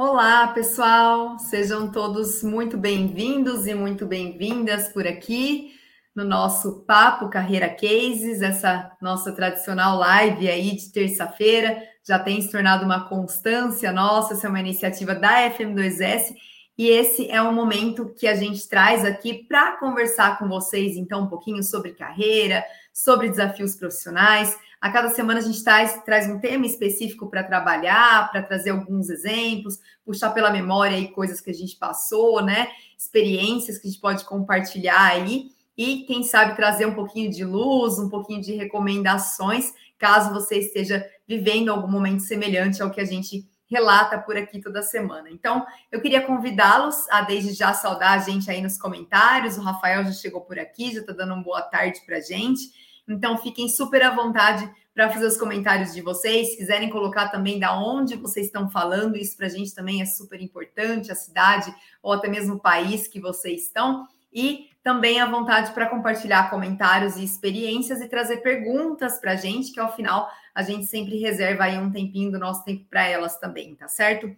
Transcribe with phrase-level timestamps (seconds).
[0.00, 1.40] Olá, pessoal!
[1.40, 5.72] Sejam todos muito bem-vindos e muito bem-vindas por aqui
[6.14, 11.82] no nosso Papo Carreira Cases, essa nossa tradicional live aí de terça-feira.
[12.06, 16.32] Já tem se tornado uma constância nossa, essa é uma iniciativa da FM2S
[16.78, 21.24] e esse é um momento que a gente traz aqui para conversar com vocês, então,
[21.24, 26.38] um pouquinho sobre carreira, sobre desafios profissionais a cada semana a gente traz, traz um
[26.38, 31.54] tema específico para trabalhar, para trazer alguns exemplos, puxar pela memória aí coisas que a
[31.54, 32.68] gente passou, né?
[32.96, 37.98] Experiências que a gente pode compartilhar aí e, quem sabe, trazer um pouquinho de luz,
[37.98, 43.48] um pouquinho de recomendações, caso você esteja vivendo algum momento semelhante ao que a gente
[43.68, 45.28] relata por aqui toda semana.
[45.30, 49.58] Então, eu queria convidá-los a desde já saudar a gente aí nos comentários.
[49.58, 52.62] O Rafael já chegou por aqui, já está dando uma boa tarde para a gente.
[53.06, 56.50] Então, fiquem super à vontade para fazer os comentários de vocês.
[56.50, 60.06] Se quiserem colocar também da onde vocês estão falando, isso para a gente também é
[60.06, 64.06] super importante, a cidade ou até mesmo o país que vocês estão.
[64.32, 69.72] E também à vontade para compartilhar comentários e experiências e trazer perguntas para a gente,
[69.72, 70.28] que ao final
[70.58, 74.28] a gente sempre reserva aí um tempinho do nosso tempo para elas também, tá certo?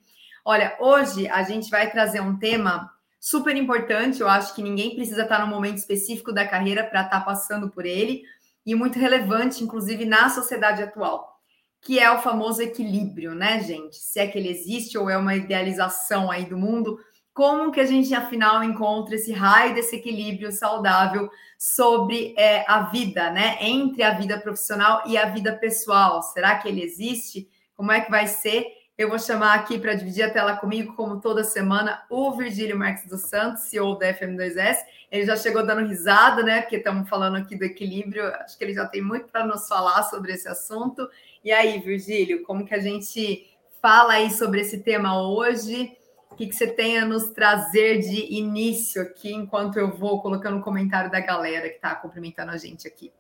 [0.45, 4.21] Olha, hoje a gente vai trazer um tema super importante.
[4.21, 7.87] Eu acho que ninguém precisa estar no momento específico da carreira para estar passando por
[7.87, 8.23] ele
[8.67, 11.41] e muito relevante, inclusive, na sociedade atual,
[11.81, 13.97] que é o famoso equilíbrio, né, gente?
[13.97, 16.99] Se é que ele existe ou é uma idealização aí do mundo,
[17.41, 23.31] como que a gente, afinal, encontra esse raio desse equilíbrio saudável sobre é, a vida,
[23.31, 23.57] né?
[23.63, 26.21] Entre a vida profissional e a vida pessoal.
[26.21, 27.49] Será que ele existe?
[27.75, 28.67] Como é que vai ser?
[28.99, 33.09] Eu vou chamar aqui para dividir a tela comigo, como toda semana, o Virgílio Marques
[33.09, 34.77] dos Santos, CEO da FM2S.
[35.11, 36.61] Ele já chegou dando risada, né?
[36.61, 38.27] Porque estamos falando aqui do equilíbrio.
[38.35, 41.09] Acho que ele já tem muito para nos falar sobre esse assunto.
[41.43, 45.97] E aí, Virgílio, como que a gente fala aí sobre esse tema hoje?
[46.31, 50.59] O que, que você tem a nos trazer de início aqui, enquanto eu vou colocando
[50.59, 53.13] o comentário da galera que está cumprimentando a gente aqui?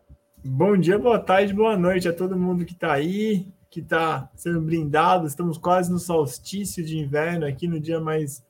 [0.43, 4.61] Bom dia, boa tarde, boa noite a todo mundo que está aí que está sendo
[4.61, 5.27] blindado.
[5.27, 8.45] Estamos quase no solstício de inverno aqui no dia mais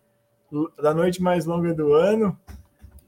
[0.82, 2.37] da noite mais longa do ano.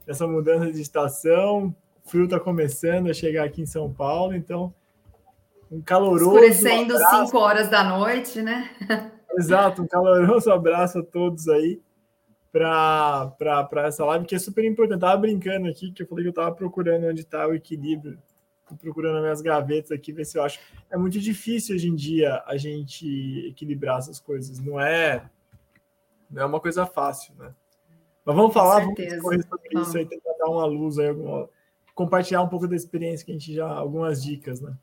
[0.05, 1.75] Essa mudança de estação,
[2.05, 4.73] o frio está começando a chegar aqui em São Paulo, então
[5.71, 8.69] um caloroso escurecendo 5 horas da noite, né?
[9.37, 11.81] Exato, um caloroso abraço a todos aí
[12.51, 13.35] para
[13.87, 15.01] essa live que é super importante.
[15.01, 18.19] Tava brincando aqui que eu falei que eu estava procurando onde está o equilíbrio
[18.63, 20.59] Estou procurando minhas gavetas aqui, ver se eu acho.
[20.89, 24.59] É muito difícil hoje em dia a gente equilibrar essas coisas.
[24.59, 25.29] Não é,
[26.29, 27.53] não é uma coisa fácil, né?
[28.25, 31.49] Mas vamos falar, vamos correr sobre isso aí, tentar dar uma luz aí, alguma,
[31.93, 34.73] compartilhar um pouco da experiência que a gente já, algumas dicas, né?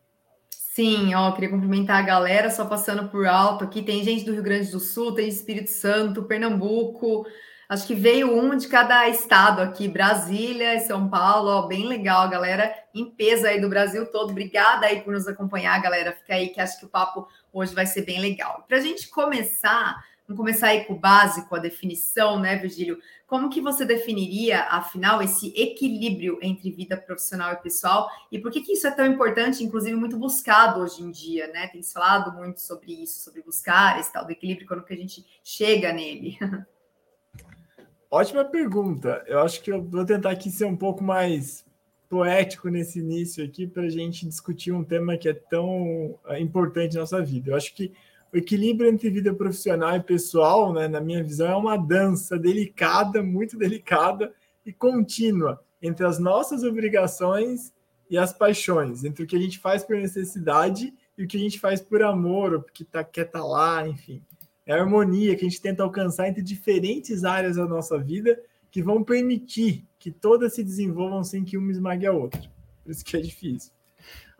[0.74, 3.82] Sim, ó, queria cumprimentar a galera, só passando por alto aqui.
[3.82, 7.26] Tem gente do Rio Grande do Sul, tem Espírito Santo, Pernambuco,
[7.70, 12.28] Acho que veio um de cada estado aqui, Brasília e São Paulo, ó, bem legal,
[12.28, 14.30] galera, em peso aí do Brasil todo.
[14.30, 16.10] Obrigada aí por nos acompanhar, galera.
[16.10, 18.64] Fica aí que acho que o papo hoje vai ser bem legal.
[18.66, 22.98] Para a gente começar, vamos começar aí com o básico, a definição, né, Virgílio?
[23.30, 28.10] Como que você definiria, afinal, esse equilíbrio entre vida profissional e pessoal?
[28.28, 31.68] E por que, que isso é tão importante, inclusive muito buscado hoje em dia, né?
[31.68, 34.96] Tem se falado muito sobre isso, sobre buscar esse tal do equilíbrio, quando que a
[34.96, 36.36] gente chega nele.
[38.10, 39.22] Ótima pergunta.
[39.28, 41.64] Eu acho que eu vou tentar aqui ser um pouco mais
[42.08, 46.94] poético nesse início aqui para a gente discutir um tema que é tão é, importante
[46.94, 47.52] na nossa vida.
[47.52, 47.92] Eu acho que
[48.32, 53.22] o equilíbrio entre vida profissional e pessoal, né, na minha visão, é uma dança delicada,
[53.22, 54.32] muito delicada
[54.64, 57.72] e contínua entre as nossas obrigações
[58.08, 61.40] e as paixões, entre o que a gente faz por necessidade e o que a
[61.40, 64.22] gente faz por amor, ou porque tá, quer estar tá lá, enfim
[64.70, 68.40] é a harmonia que a gente tenta alcançar entre diferentes áreas da nossa vida
[68.70, 72.40] que vão permitir que todas se desenvolvam sem que uma esmague a outra.
[72.84, 73.72] Por isso que é difícil.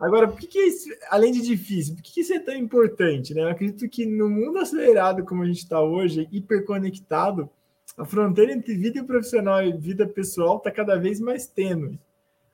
[0.01, 3.35] Agora, por que, que isso, além de difícil, por que, que isso é tão importante?
[3.35, 3.43] Né?
[3.43, 7.47] Eu acredito que no mundo acelerado como a gente está hoje, hiperconectado,
[7.95, 11.99] a fronteira entre vida profissional e vida pessoal está cada vez mais tênue.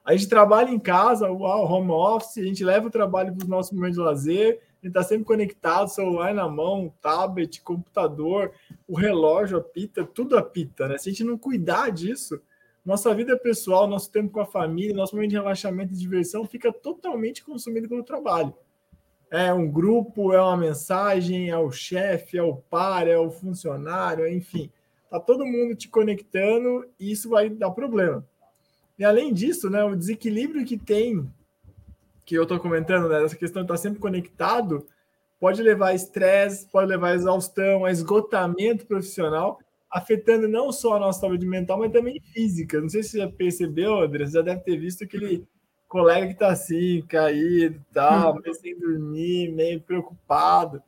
[0.03, 3.50] A gente trabalha em casa, o home office, a gente leva o trabalho para os
[3.50, 8.51] nossos momentos de lazer, ele está sempre conectado, celular na mão, tablet, computador,
[8.85, 10.97] o relógio apita, tudo apita, né?
[10.97, 12.41] Se a gente não cuidar disso,
[12.88, 16.72] nossa vida pessoal, nosso tempo com a família, nosso momento de relaxamento e diversão fica
[16.72, 18.54] totalmente consumido pelo trabalho.
[19.30, 24.25] É um grupo, é uma mensagem, é o chefe, é o par, é o funcionário,
[24.25, 24.72] enfim.
[25.10, 28.25] Tá todo mundo te conectando e isso vai dar problema.
[28.98, 31.30] E além disso, né, o desequilíbrio que tem
[32.24, 34.88] que eu estou comentando, né, essa questão de estar sempre conectado,
[35.42, 39.60] pode levar a estresse, pode levar a exaustão, a esgotamento profissional,
[39.92, 42.80] afetando não só a nossa saúde mental, mas também física.
[42.80, 45.45] Não sei se você já percebeu, André, você já deve ter visto aquele
[45.88, 48.42] colega que está assim, caído, tal, hum.
[48.44, 50.81] meio sem dormir, meio preocupado.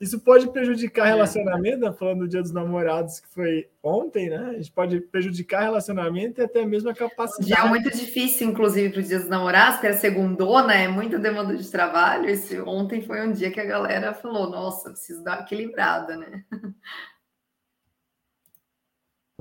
[0.00, 1.10] Isso pode prejudicar é.
[1.10, 1.92] relacionamento, né?
[1.92, 4.50] falando do Dia dos Namorados, que foi ontem, né?
[4.50, 7.48] A gente pode prejudicar relacionamento e até mesmo a capacidade.
[7.48, 11.18] Já é muito difícil, inclusive, para o Dia dos Namorados, que é segundona, é muita
[11.18, 12.28] demanda de trabalho.
[12.28, 16.44] Esse ontem foi um dia que a galera falou: nossa, preciso dar uma equilibrada, né?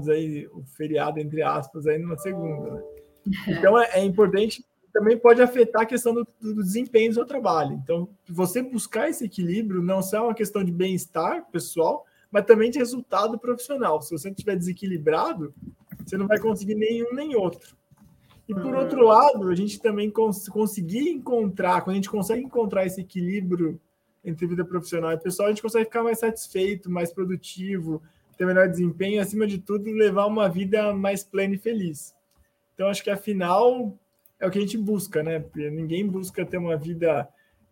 [0.07, 2.83] Aí, o feriado, entre aspas, aí numa segunda, né?
[3.47, 7.73] Então é, é importante também pode afetar a questão do, do, desempenho do seu trabalho.
[7.83, 12.69] Então, você buscar esse equilíbrio não só é uma questão de bem-estar pessoal, mas também
[12.69, 14.01] de resultado profissional.
[14.01, 15.53] Se você estiver desequilibrado,
[16.05, 17.75] você não vai conseguir nenhum nem outro.
[18.47, 19.07] E por outro uhum.
[19.07, 23.79] lado, a gente também cons conseguir encontrar, quando a gente consegue encontrar esse equilíbrio
[24.23, 28.01] entre vida profissional e pessoal, a gente consegue ficar mais satisfeito, mais produtivo,
[28.37, 32.13] ter melhor desempenho acima de tudo, levar uma vida mais plena e feliz.
[32.73, 33.97] Então, acho que afinal,
[34.39, 35.39] é o que a gente busca, né?
[35.39, 37.27] Porque ninguém busca ter uma vida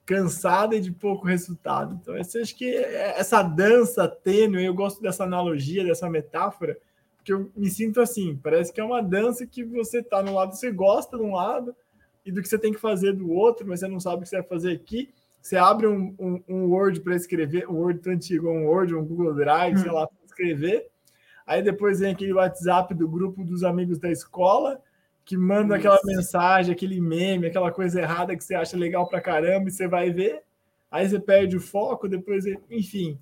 [0.05, 1.99] cansada e de pouco resultado.
[2.01, 6.77] Então, acho que essa dança tênue, eu gosto dessa analogia, dessa metáfora,
[7.17, 10.55] porque eu me sinto assim, parece que é uma dança que você está no lado,
[10.55, 11.75] você gosta de um lado
[12.25, 14.29] e do que você tem que fazer do outro, mas você não sabe o que
[14.29, 15.09] você vai fazer aqui.
[15.41, 19.33] Você abre um, um, um Word para escrever, um Word antigo, um Word, um Google
[19.33, 19.81] Drive, hum.
[19.81, 20.87] sei lá, para escrever.
[21.45, 24.81] Aí depois vem aquele WhatsApp do grupo dos amigos da escola,
[25.25, 29.69] que manda aquela mensagem, aquele meme, aquela coisa errada que você acha legal pra caramba
[29.69, 30.41] e você vai ver,
[30.89, 33.19] aí você perde o foco, depois, enfim,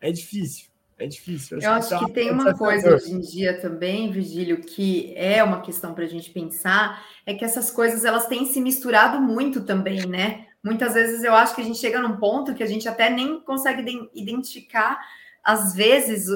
[0.00, 0.70] é difícil.
[0.98, 1.58] É difícil.
[1.60, 5.60] Eu acho que, que tem uma coisa hoje em dia também, Vigílio, que é uma
[5.60, 10.06] questão para a gente pensar, é que essas coisas elas têm se misturado muito também,
[10.06, 10.46] né?
[10.64, 13.40] Muitas vezes eu acho que a gente chega num ponto que a gente até nem
[13.40, 14.98] consegue identificar
[15.46, 16.26] às vezes,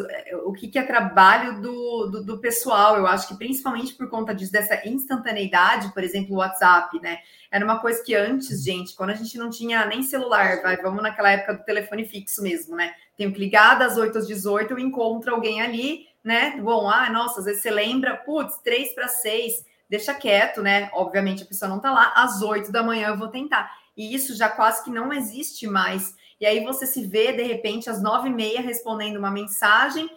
[0.44, 4.32] o que, que é trabalho do, do, do, pessoal, eu acho que principalmente por conta
[4.32, 7.18] disso, dessa instantaneidade, por exemplo, o WhatsApp, né?
[7.50, 11.02] Era uma coisa que antes, gente, quando a gente não tinha nem celular, vai, vamos
[11.02, 12.94] naquela época do telefone fixo mesmo, né?
[13.16, 16.60] Tenho que ligar das 8 às 18, eu encontro alguém ali, né?
[16.62, 20.88] Bom, ah, nossa, às vezes você lembra, putz, 3 para 6, deixa quieto, né?
[20.92, 23.72] Obviamente a pessoa não tá lá, às 8 da manhã eu vou tentar.
[24.00, 27.90] E isso já quase que não existe mais e aí você se vê, de repente,
[27.90, 30.08] às nove e meia respondendo uma mensagem.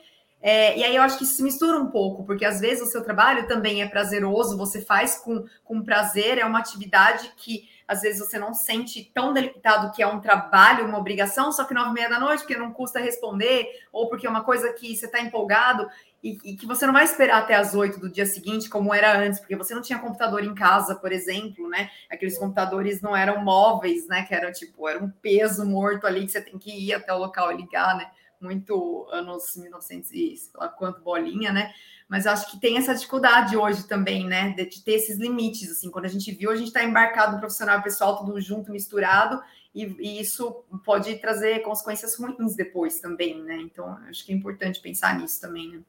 [0.41, 2.91] É, e aí eu acho que isso se mistura um pouco, porque às vezes o
[2.91, 8.01] seu trabalho também é prazeroso, você faz com, com prazer, é uma atividade que às
[8.01, 11.91] vezes você não sente tão delicado que é um trabalho, uma obrigação, só que nove
[11.91, 15.05] e meia da noite, porque não custa responder, ou porque é uma coisa que você
[15.05, 15.87] está empolgado
[16.23, 19.19] e, e, que você não vai esperar até as oito do dia seguinte, como era
[19.19, 21.89] antes, porque você não tinha computador em casa, por exemplo, né?
[22.09, 24.23] Aqueles computadores não eram móveis, né?
[24.23, 27.17] Que era tipo, era um peso morto ali que você tem que ir até o
[27.17, 28.09] local e ligar, né?
[28.39, 31.73] Muito anos 1900 e sei lá quanto bolinha, né?
[32.07, 34.51] Mas acho que tem essa dificuldade hoje também, né?
[34.51, 35.91] De, de ter esses limites, assim.
[35.91, 39.41] Quando a gente viu, a gente está embarcado profissional pessoal tudo junto, misturado,
[39.75, 43.57] e, e, isso pode trazer consequências ruins depois também, né?
[43.57, 45.81] Então, acho que é importante pensar nisso também, né?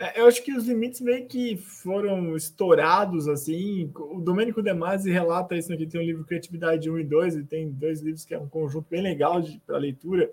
[0.00, 3.92] É, eu acho que os limites meio que foram estourados, assim.
[3.94, 7.44] O Domênico De Masi relata isso aqui, tem um livro Criatividade 1 e 2, e
[7.44, 10.30] tem dois livros que é um conjunto bem legal para leitura.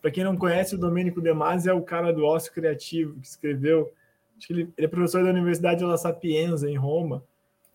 [0.00, 3.26] Para quem não conhece, o Domênico De Masi é o cara do ócio criativo, que
[3.26, 3.92] escreveu.
[4.38, 7.22] Acho que ele, ele é professor da Universidade La Sapienza, em Roma.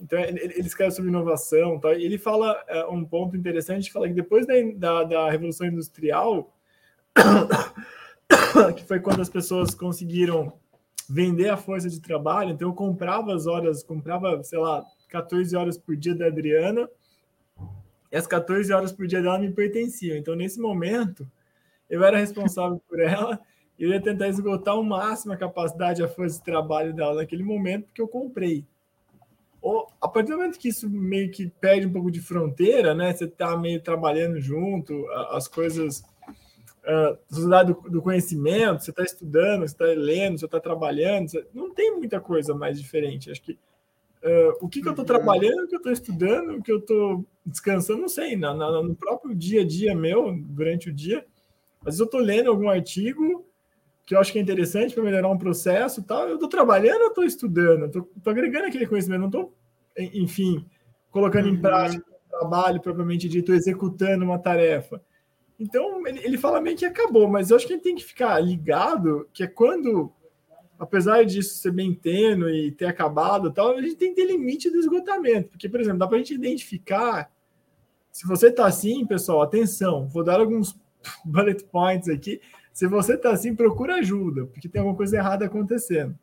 [0.01, 1.79] Então, ele, ele escreve sobre inovação.
[1.79, 1.93] Tá?
[1.93, 6.51] Ele fala é, um ponto interessante: fala que depois da, da, da Revolução Industrial,
[8.75, 10.51] que foi quando as pessoas conseguiram
[11.09, 12.51] vender a força de trabalho.
[12.51, 16.89] Então, eu comprava as horas, comprava, sei lá, 14 horas por dia da Adriana,
[18.11, 20.17] e as 14 horas por dia dela me pertenciam.
[20.17, 21.29] Então, nesse momento,
[21.89, 23.39] eu era responsável por ela
[23.77, 27.43] e eu ia tentar esgotar ao máximo a capacidade, a força de trabalho dela naquele
[27.43, 28.65] momento, porque eu comprei.
[29.61, 33.13] Ou, a partir do momento que isso meio que perde um pouco de fronteira, né?
[33.13, 36.03] Você está meio trabalhando junto, as coisas
[36.87, 41.45] uh, sociedade do, do, conhecimento, você está estudando, você está lendo, você está trabalhando, você...
[41.53, 43.29] não tem muita coisa mais diferente.
[43.29, 45.07] Acho que uh, o que, que eu estou uhum.
[45.07, 48.35] trabalhando, o que eu estou estudando, o que eu estou descansando, não sei.
[48.35, 51.25] Na, na, no próprio dia a dia meu, durante o dia,
[51.81, 53.45] às vezes eu estou lendo algum artigo
[54.05, 56.29] que eu acho que é interessante para melhorar um processo tal.
[56.29, 57.85] Eu estou trabalhando ou estou estudando?
[57.85, 59.53] Estou agregando aquele conhecimento, não estou,
[59.97, 60.65] enfim,
[61.11, 61.55] colocando uhum.
[61.55, 65.01] em prática o trabalho propriamente dito, executando uma tarefa.
[65.59, 68.03] Então, ele, ele fala meio que acabou, mas eu acho que a gente tem que
[68.03, 70.11] ficar ligado que é quando,
[70.77, 74.69] apesar disso ser bem tênue e ter acabado tal, a gente tem que ter limite
[74.69, 75.49] do esgotamento.
[75.49, 77.31] Porque, por exemplo, dá para a gente identificar
[78.17, 80.75] se você está assim, pessoal, atenção, vou dar alguns
[81.23, 82.41] bullet points aqui.
[82.73, 86.17] Se você está assim, procura ajuda, porque tem alguma coisa errada acontecendo.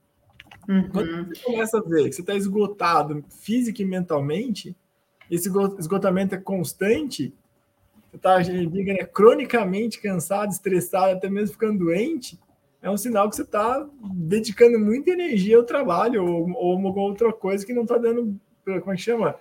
[0.68, 0.88] Uhum.
[0.88, 4.76] Quando você começa a ver que você está esgotado física e mentalmente,
[5.30, 5.48] esse
[5.78, 7.32] esgotamento é constante,
[8.16, 12.38] está né, cronicamente cansado, estressado, até mesmo ficando doente,
[12.82, 17.32] é um sinal que você está dedicando muita energia ao trabalho ou, ou uma outra
[17.32, 19.36] coisa que não está dando, como é que chama?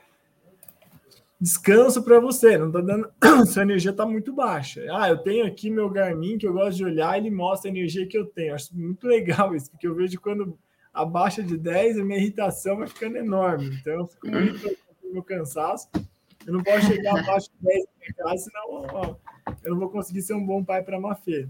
[1.40, 3.12] Descanso para você, não está dando,
[3.48, 4.86] sua energia está muito baixa.
[4.92, 8.08] Ah, eu tenho aqui meu Garmin que eu gosto de olhar, ele mostra a energia
[8.08, 8.56] que eu tenho.
[8.56, 10.58] Acho muito legal isso, porque eu vejo quando
[10.94, 13.78] abaixa de 10, a minha irritação vai ficando enorme.
[13.82, 15.90] Então, eu fico muito meu cansaço.
[16.46, 19.16] Eu não posso chegar abaixo de 10 na minha casa, senão ó,
[19.64, 21.48] eu não vou conseguir ser um bom pai para a Mafê.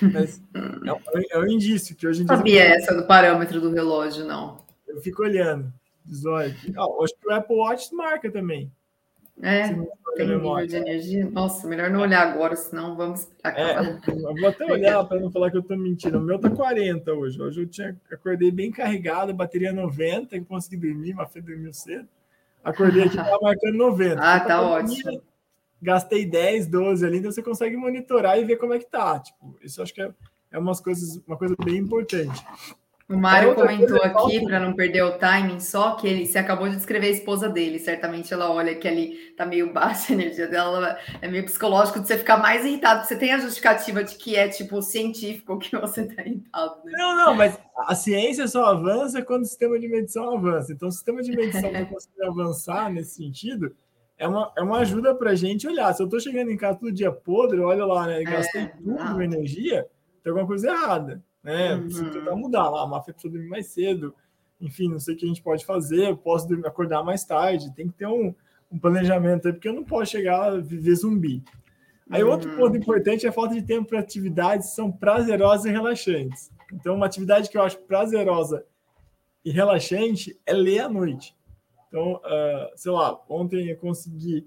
[0.00, 2.36] Mas é, é um indício que hoje em dia.
[2.36, 4.58] Sabia essa do parâmetro do relógio, não.
[4.86, 5.72] Eu fico olhando.
[6.76, 8.70] Ah, acho que o Apple Watch marca também.
[9.42, 9.74] É,
[10.16, 11.28] tem nível de energia.
[11.28, 15.50] Nossa, melhor não olhar agora, senão vamos É, eu vou até olhar para não falar
[15.50, 16.18] que eu estou mentindo.
[16.18, 17.42] O meu tá 40 hoje.
[17.42, 22.08] Hoje eu tinha, acordei bem carregado, bateria 90, que consegui dormir, mas foi dormiu cedo.
[22.64, 24.20] Acordei aqui, estava marcando 90.
[24.20, 25.22] Ah, tá ótimo
[25.84, 29.20] gastei 10, 12 ali, então você consegue monitorar e ver como é que tá.
[29.20, 30.10] Tipo, isso acho que é,
[30.50, 32.42] é umas coisas, uma coisa bem importante.
[33.06, 36.76] O Mário comentou aqui, para não perder o timing, só que ele se acabou de
[36.76, 37.78] descrever a esposa dele.
[37.78, 42.06] Certamente ela olha que ali tá meio baixa a energia dela, é meio psicológico de
[42.06, 43.06] você ficar mais irritado.
[43.06, 46.76] Você tem a justificativa de que é tipo científico que você tá irritado.
[46.82, 46.92] Né?
[46.96, 50.72] Não, não, mas a ciência só avança quando o sistema de medição avança.
[50.72, 53.76] Então, o sistema de medição para conseguir avançar nesse sentido,
[54.16, 55.92] é uma, é uma ajuda para a gente olhar.
[55.92, 58.22] Se eu estou chegando em casa todo dia podre, olha lá, né?
[58.22, 59.86] Gastei é, tudo minha energia,
[60.22, 61.74] tem alguma coisa errada, né?
[61.74, 61.82] Uhum.
[61.82, 62.82] Preciso tentar mudar lá.
[62.82, 64.14] A máfia precisa dormir mais cedo.
[64.60, 66.08] Enfim, não sei o que a gente pode fazer.
[66.08, 67.74] Eu posso dormir, acordar mais tarde.
[67.74, 68.34] Tem que ter um,
[68.72, 71.44] um planejamento aí, porque eu não posso chegar a viver zumbi.
[72.10, 72.30] Aí, uhum.
[72.30, 76.50] outro ponto importante é a falta de tempo para atividades que são prazerosas e relaxantes.
[76.72, 78.64] Então, uma atividade que eu acho prazerosa
[79.44, 81.36] e relaxante é ler à noite.
[81.88, 84.46] Então, uh, sei lá, ontem eu consegui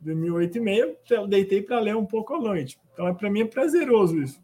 [0.00, 0.96] dormir oito e meia,
[1.28, 2.78] deitei para ler um pouco à noite.
[2.92, 4.40] Então, é, para mim é prazeroso isso.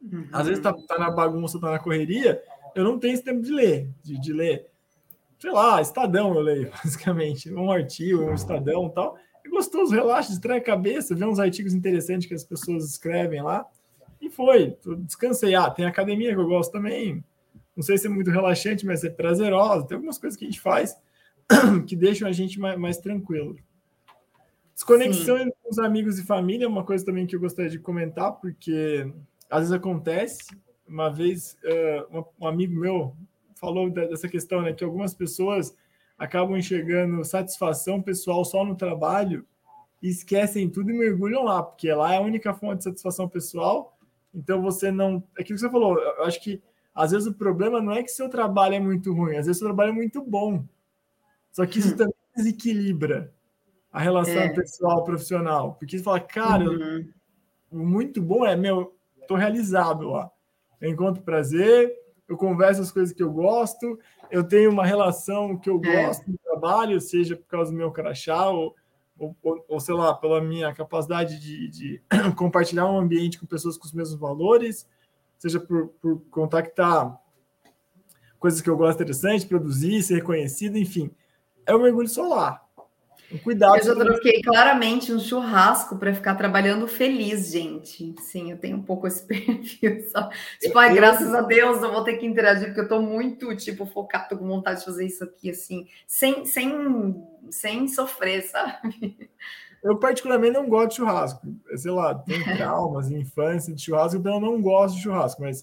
[0.00, 0.28] Uhum.
[0.32, 2.42] Às vezes tá, tá, na bagunça, tá na correria,
[2.74, 4.66] eu não tenho esse tempo de ler, de, de ler,
[5.38, 9.18] sei lá, Estadão eu leio, basicamente, um artigo, um Estadão e tal.
[9.44, 13.66] É gostoso, relaxa, distrai a cabeça, ver uns artigos interessantes que as pessoas escrevem lá.
[14.20, 15.54] E foi, descansei.
[15.54, 17.24] Ah, tem academia que eu gosto também.
[17.74, 19.86] Não sei se é muito relaxante, mas é prazerosa.
[19.86, 20.94] Tem algumas coisas que a gente faz
[21.86, 23.56] que deixam a gente mais, mais tranquilo.
[24.74, 25.50] Desconexão Sim.
[25.62, 29.10] com os amigos e família é uma coisa também que eu gostaria de comentar, porque
[29.50, 30.38] às vezes acontece.
[30.86, 33.16] Uma vez, uh, um amigo meu
[33.54, 35.76] falou dessa questão, né, que algumas pessoas
[36.18, 39.44] acabam enxergando satisfação pessoal só no trabalho
[40.02, 43.96] e esquecem tudo e mergulham lá, porque lá é a única fonte de satisfação pessoal.
[44.34, 45.22] Então você não.
[45.36, 46.62] É aquilo que você falou, eu acho que
[46.94, 49.68] às vezes o problema não é que seu trabalho é muito ruim, às vezes seu
[49.68, 50.64] trabalho é muito bom.
[51.52, 53.32] Só que isso também desequilibra
[53.92, 54.48] a relação é.
[54.50, 55.74] pessoal profissional.
[55.74, 57.08] Porque você fala, cara, uhum.
[57.72, 58.94] muito bom é, meu,
[59.30, 60.28] tô realizado lá.
[60.80, 61.88] Eu encontro prazer,
[62.28, 63.96] eu converso as coisas que eu gosto,
[64.28, 66.04] eu tenho uma relação que eu é.
[66.04, 68.74] gosto no trabalho, seja por causa do meu crachá ou,
[69.16, 72.02] ou, ou, ou sei lá, pela minha capacidade de, de,
[72.34, 74.84] compartilhar um ambiente com pessoas com os mesmos valores,
[75.38, 77.16] seja por, por contactar
[78.36, 81.14] coisas que eu gosto interessante, produzir, ser reconhecido, enfim
[81.70, 82.60] é o mergulho solar.
[83.38, 83.76] Cuidado.
[83.76, 88.14] Eu já troquei claramente um churrasco para ficar trabalhando feliz, gente.
[88.20, 90.04] Sim, eu tenho um pouco esse perfil.
[90.10, 90.28] Só.
[90.60, 93.86] Tipo, ai, graças a Deus eu vou ter que interagir, porque eu estou muito, tipo,
[93.86, 99.30] focado, com vontade de fazer isso aqui, assim, sem, sem, sem sofrer, sabe?
[99.82, 101.40] Eu, particularmente, não gosto de churrasco.
[101.76, 105.62] Sei lá, tenho traumas, infância de churrasco, então eu não gosto de churrasco, mas.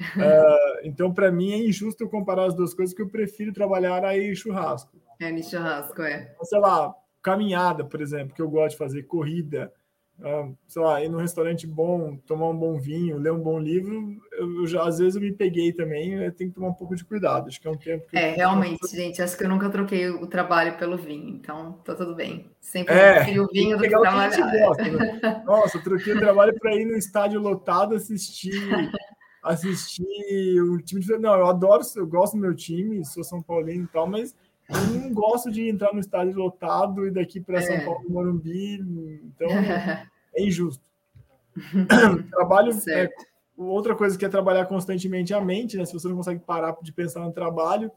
[0.00, 4.04] Uh, então, para mim, é injusto eu comparar as duas coisas, que eu prefiro trabalhar
[4.04, 4.96] aí churrasco.
[5.20, 6.32] É, no churrasco, é.
[6.44, 6.94] Sei lá,
[7.28, 9.72] caminhada, por exemplo, que eu gosto de fazer, corrida,
[10.20, 14.16] uh, sei lá, ir num restaurante bom, tomar um bom vinho, ler um bom livro,
[14.32, 16.96] eu, eu já, às vezes eu me peguei também, eu tenho que tomar um pouco
[16.96, 19.68] de cuidado, acho que é um tempo que É, realmente, gente, acho que eu nunca
[19.68, 22.50] troquei o trabalho pelo vinho, então tá tudo bem.
[22.60, 24.30] Sempre é, o vinho do que trabalhar.
[24.30, 25.42] Que gosta, né?
[25.44, 28.52] Nossa, eu troquei o trabalho para ir no estádio lotado assistir
[29.42, 31.16] assistir o time de...
[31.18, 34.34] Não, eu adoro, eu gosto do meu time, sou São Paulino e tal, mas
[34.68, 37.84] eu não gosto de entrar no estádio lotado e daqui para São é.
[37.84, 39.48] Paulo, Morumbi, então
[40.34, 40.82] é injusto.
[42.30, 42.72] Trabalho.
[42.88, 43.08] É,
[43.56, 45.84] outra coisa que é trabalhar constantemente a mente, né?
[45.84, 47.90] Se você não consegue parar de pensar no trabalho,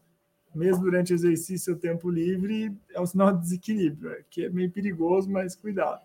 [0.55, 4.49] mesmo durante o exercício, o tempo livre, é um sinal de desequilíbrio, é que é
[4.49, 6.01] meio perigoso, mas cuidado.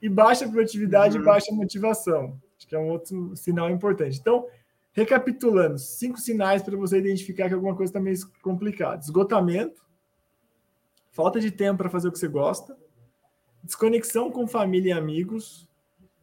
[0.00, 1.22] E baixa produtividade uhum.
[1.22, 4.18] e baixa motivação, acho que é um outro sinal importante.
[4.18, 4.46] Então,
[4.92, 9.84] recapitulando, cinco sinais para você identificar que alguma coisa está meio complicada: esgotamento,
[11.10, 12.76] falta de tempo para fazer o que você gosta,
[13.62, 15.68] desconexão com família e amigos,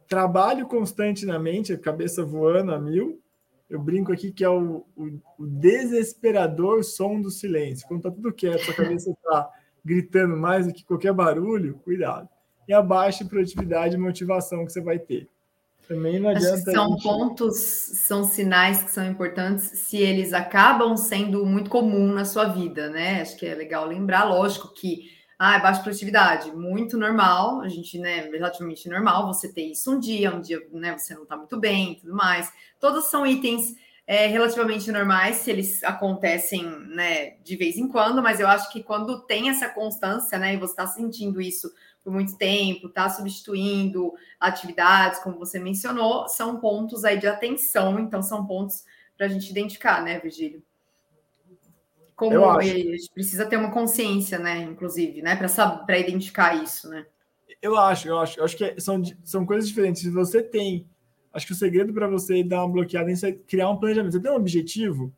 [0.08, 3.20] trabalho constante na mente, a cabeça voando a mil.
[3.68, 7.86] Eu brinco aqui que é o, o, o desesperador som do silêncio.
[7.86, 9.48] Quando está tudo quieto, a cabeça está
[9.84, 12.28] gritando mais do que qualquer barulho, cuidado.
[12.66, 15.28] E a baixa produtividade e motivação que você vai ter.
[15.90, 16.70] Também não adianta.
[16.70, 17.02] são gente...
[17.02, 22.88] pontos, são sinais que são importantes se eles acabam sendo muito comum na sua vida,
[22.88, 23.20] né?
[23.20, 27.98] Acho que é legal lembrar, lógico que ah, é baixa produtividade, muito normal, a gente,
[27.98, 31.58] né, relativamente normal você ter isso um dia, um dia, né, você não tá muito
[31.58, 32.52] bem tudo mais.
[32.78, 33.74] Todos são itens
[34.06, 38.80] é, relativamente normais, se eles acontecem, né, de vez em quando, mas eu acho que
[38.80, 41.68] quando tem essa constância, né, e você está sentindo isso
[42.02, 48.22] por muito tempo, está substituindo atividades, como você mencionou, são pontos aí de atenção, então
[48.22, 48.84] são pontos
[49.16, 50.62] para a gente identificar, né, Virgílio?
[52.16, 54.62] Como a gente precisa ter uma consciência, né?
[54.62, 55.36] Inclusive, né?
[55.36, 57.06] Para identificar isso, né?
[57.62, 60.02] Eu acho, eu acho, eu acho que são, são coisas diferentes.
[60.02, 60.86] Se você tem,
[61.32, 64.12] acho que o segredo para você dar uma bloqueada é criar um planejamento.
[64.12, 65.10] Você tem um objetivo,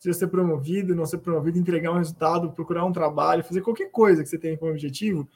[0.00, 4.24] se ser promovido, não ser promovido, entregar um resultado, procurar um trabalho, fazer qualquer coisa
[4.24, 5.28] que você tenha como objetivo,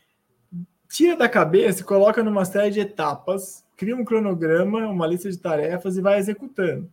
[0.92, 5.38] tira da cabeça e coloca numa série de etapas, cria um cronograma, uma lista de
[5.38, 6.92] tarefas e vai executando.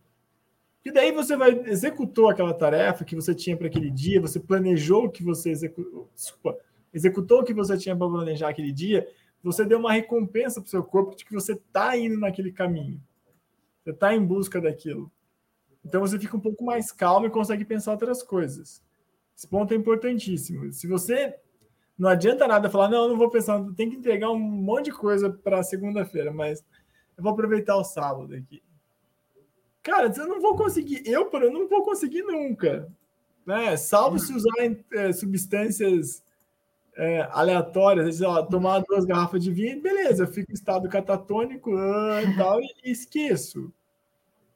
[0.82, 5.04] E daí você vai executou aquela tarefa que você tinha para aquele dia, você planejou
[5.04, 6.08] o que você executou,
[6.94, 9.06] executou o que você tinha para planejar aquele dia,
[9.44, 12.98] você deu uma recompensa para o seu corpo de que você está indo naquele caminho.
[13.84, 15.12] Você está em busca daquilo.
[15.84, 18.82] Então você fica um pouco mais calmo e consegue pensar outras coisas.
[19.36, 20.72] Esse ponto é importantíssimo.
[20.72, 21.36] Se você
[22.00, 25.28] não adianta nada falar, não, não vou pensar, tem que entregar um monte de coisa
[25.30, 26.64] para segunda-feira, mas
[27.14, 28.62] eu vou aproveitar o sábado aqui.
[29.82, 31.02] Cara, eu não vou conseguir.
[31.06, 32.90] Eu, eu não vou conseguir nunca.
[33.44, 33.76] Né?
[33.76, 34.50] Salvo se usar
[34.94, 36.24] é, substâncias
[36.96, 38.18] é, aleatórias,
[38.50, 42.90] tomar duas garrafas de vinho, beleza, eu fico em estado catatônico ah, e tal, e
[42.90, 43.70] esqueço.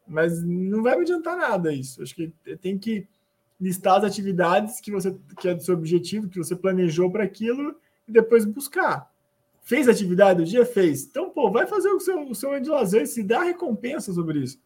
[0.09, 2.03] Mas não vai me adiantar nada isso.
[2.03, 3.07] Acho que tem que
[3.61, 7.75] listar as atividades que você que é do seu objetivo, que você planejou para aquilo,
[8.07, 9.11] e depois buscar.
[9.63, 10.67] Fez atividade do dia?
[10.67, 11.05] Fez.
[11.05, 14.59] Então, pô, vai fazer o seu, o seu de lazer, se dá recompensa sobre isso.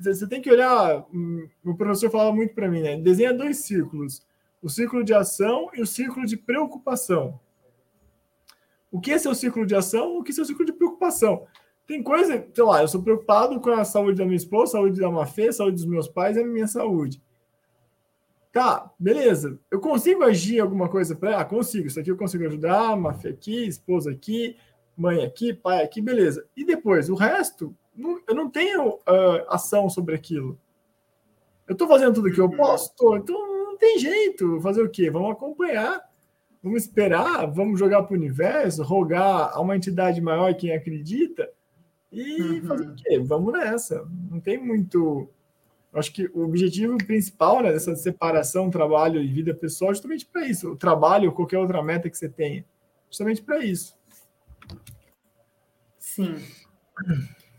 [0.00, 1.04] Você tem que olhar.
[1.12, 2.96] Hum, o professor falava muito para mim, né?
[2.96, 4.24] Desenha dois círculos:
[4.62, 7.40] o círculo de ação e o círculo de preocupação.
[8.92, 10.18] O que é seu círculo de ação?
[10.18, 11.46] O que é seu círculo de preocupação?
[11.86, 15.10] Tem coisa, sei lá, eu sou preocupado com a saúde da minha esposa, saúde da
[15.10, 17.22] Mafê, saúde dos meus pais e a minha saúde.
[18.56, 19.60] Tá, beleza.
[19.70, 21.38] Eu consigo agir alguma coisa para.
[21.38, 21.88] Ah, consigo.
[21.88, 24.56] Isso aqui eu consigo ajudar, Mafê aqui, esposa aqui,
[24.96, 26.42] mãe aqui, pai aqui, beleza.
[26.56, 30.58] E depois, o resto, não, eu não tenho uh, ação sobre aquilo.
[31.68, 32.56] Eu estou fazendo tudo que eu uhum.
[32.56, 34.58] posso, tô, então não tem jeito.
[34.62, 35.10] Fazer o quê?
[35.10, 36.00] Vamos acompanhar,
[36.62, 41.46] vamos esperar, vamos jogar para o universo, rogar a uma entidade maior quem acredita
[42.10, 42.64] e uhum.
[42.64, 43.18] fazer o quê?
[43.18, 44.08] Vamos nessa.
[44.30, 45.28] Não tem muito.
[45.98, 50.46] Acho que o objetivo principal né, dessa separação trabalho e vida pessoal é justamente para
[50.46, 50.72] isso.
[50.72, 52.64] O trabalho qualquer outra meta que você tenha.
[53.08, 53.96] Justamente para isso.
[55.98, 56.36] Sim.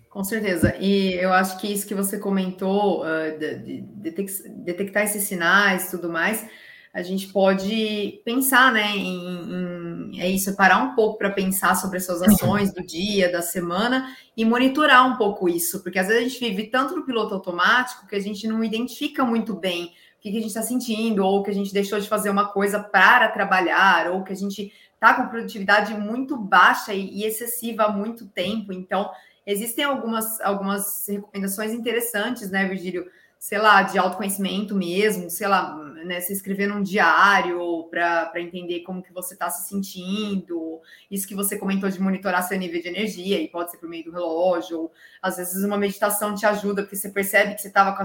[0.10, 0.76] Com certeza.
[0.80, 4.12] E eu acho que isso que você comentou, uh, de, de
[4.50, 6.48] detectar esses sinais e tudo mais,
[6.94, 11.98] a gente pode pensar, né, em, em é isso, parar um pouco para pensar sobre
[11.98, 16.24] as suas ações do dia, da semana e monitorar um pouco isso, porque às vezes
[16.24, 20.20] a gente vive tanto no piloto automático que a gente não identifica muito bem o
[20.20, 22.80] que, que a gente está sentindo, ou que a gente deixou de fazer uma coisa
[22.80, 27.92] para trabalhar, ou que a gente está com produtividade muito baixa e, e excessiva há
[27.92, 28.74] muito tempo.
[28.74, 29.12] Então,
[29.48, 33.10] Existem algumas, algumas recomendações interessantes, né, Virgílio?
[33.40, 39.04] Sei lá, de autoconhecimento mesmo, sei lá, né, se escrever num diário para entender como
[39.04, 43.40] que você está se sentindo, isso que você comentou de monitorar seu nível de energia,
[43.40, 46.96] e pode ser por meio do relógio, ou, às vezes uma meditação te ajuda, porque
[46.96, 48.04] você percebe que você estava com,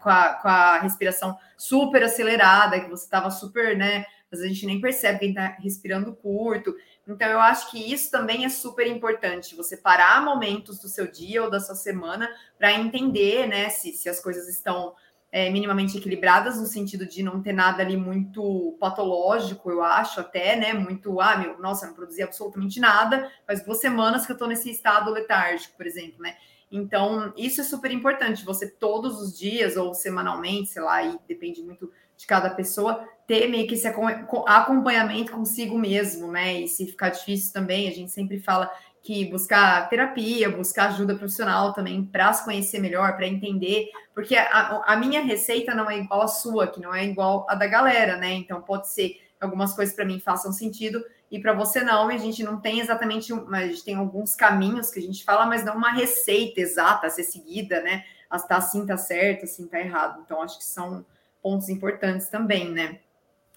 [0.00, 4.04] com, a, com a respiração super acelerada, que você estava super, né?
[4.30, 6.74] Às vezes a gente nem percebe quem está respirando curto.
[7.06, 11.42] Então, eu acho que isso também é super importante, você parar momentos do seu dia
[11.42, 14.94] ou da sua semana para entender, né, se, se as coisas estão
[15.30, 20.56] é, minimamente equilibradas, no sentido de não ter nada ali muito patológico, eu acho, até,
[20.56, 24.48] né, muito, ah, meu, nossa, não produzi absolutamente nada, faz duas semanas que eu estou
[24.48, 26.34] nesse estado letárgico, por exemplo, né,
[26.70, 31.62] então, isso é super importante, você todos os dias ou semanalmente, sei lá, e depende
[31.62, 36.60] muito de cada pessoa, ter meio que esse acompanhamento consigo mesmo, né?
[36.60, 38.70] E se ficar difícil também, a gente sempre fala
[39.02, 44.82] que buscar terapia, buscar ajuda profissional também para se conhecer melhor, para entender, porque a,
[44.86, 48.16] a, minha receita não é igual à sua, que não é igual à da galera,
[48.16, 48.32] né?
[48.32, 52.14] Então pode ser que algumas coisas para mim façam sentido e para você não, e
[52.14, 55.64] a gente não tem exatamente, a gente tem alguns caminhos que a gente fala, mas
[55.64, 58.04] não uma receita exata a ser seguida, né?
[58.48, 60.22] Tá assim tá certo, assim tá errado.
[60.24, 61.04] Então acho que são
[61.44, 63.00] pontos importantes também, né?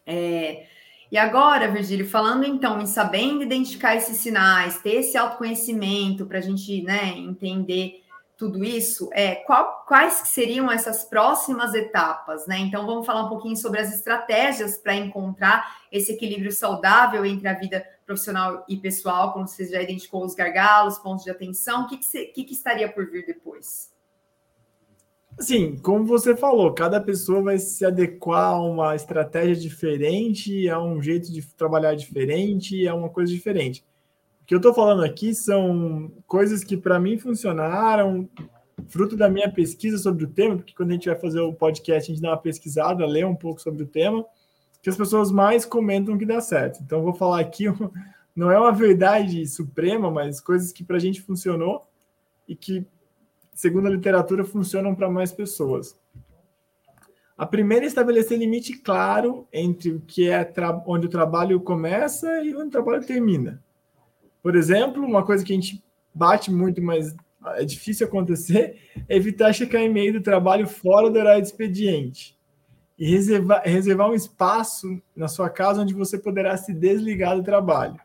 [0.06, 0.65] É,
[1.10, 6.41] e agora, Virgílio, falando então em sabendo identificar esses sinais, ter esse autoconhecimento para a
[6.41, 8.04] gente né, entender
[8.36, 12.60] tudo isso, é, qual, quais seriam essas próximas etapas, né?
[12.60, 17.54] Então vamos falar um pouquinho sobre as estratégias para encontrar esse equilíbrio saudável entre a
[17.54, 21.97] vida profissional e pessoal, como você já identificou os gargalos, pontos de atenção, o que,
[21.97, 23.97] que, que, que estaria por vir depois?
[25.39, 31.00] Sim, como você falou, cada pessoa vai se adequar a uma estratégia diferente, a um
[31.00, 33.86] jeito de trabalhar diferente, a uma coisa diferente.
[34.41, 38.28] O que eu estou falando aqui são coisas que para mim funcionaram,
[38.88, 42.12] fruto da minha pesquisa sobre o tema, porque quando a gente vai fazer o podcast,
[42.12, 44.26] a gente dá uma pesquisada, lê um pouco sobre o tema,
[44.82, 46.80] que as pessoas mais comentam que dá certo.
[46.82, 47.65] Então, vou falar aqui,
[48.36, 51.88] não é uma verdade suprema, mas coisas que para a gente funcionou
[52.47, 52.84] e que
[53.58, 56.00] segundo a literatura, funcionam para mais pessoas.
[57.36, 60.54] A primeira é estabelecer limite claro entre o que é
[60.86, 63.62] onde o trabalho começa e onde o trabalho termina.
[64.43, 67.15] Por exemplo, uma coisa que a gente bate muito, mas
[67.56, 72.38] é difícil acontecer, é evitar checar e-mail do trabalho fora do horário de expediente
[72.98, 78.00] e reservar, reservar um espaço na sua casa onde você poderá se desligar do trabalho.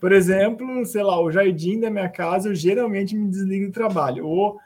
[0.00, 4.24] Por exemplo, sei lá, o jardim da minha casa, eu geralmente me desligo do trabalho.
[4.24, 4.58] Ou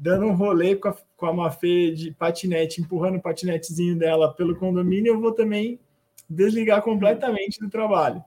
[0.00, 4.56] dando um rolê com a, com a Mafê de patinete, empurrando o patinetezinho dela pelo
[4.56, 5.78] condomínio, eu vou também
[6.28, 8.24] desligar completamente do trabalho.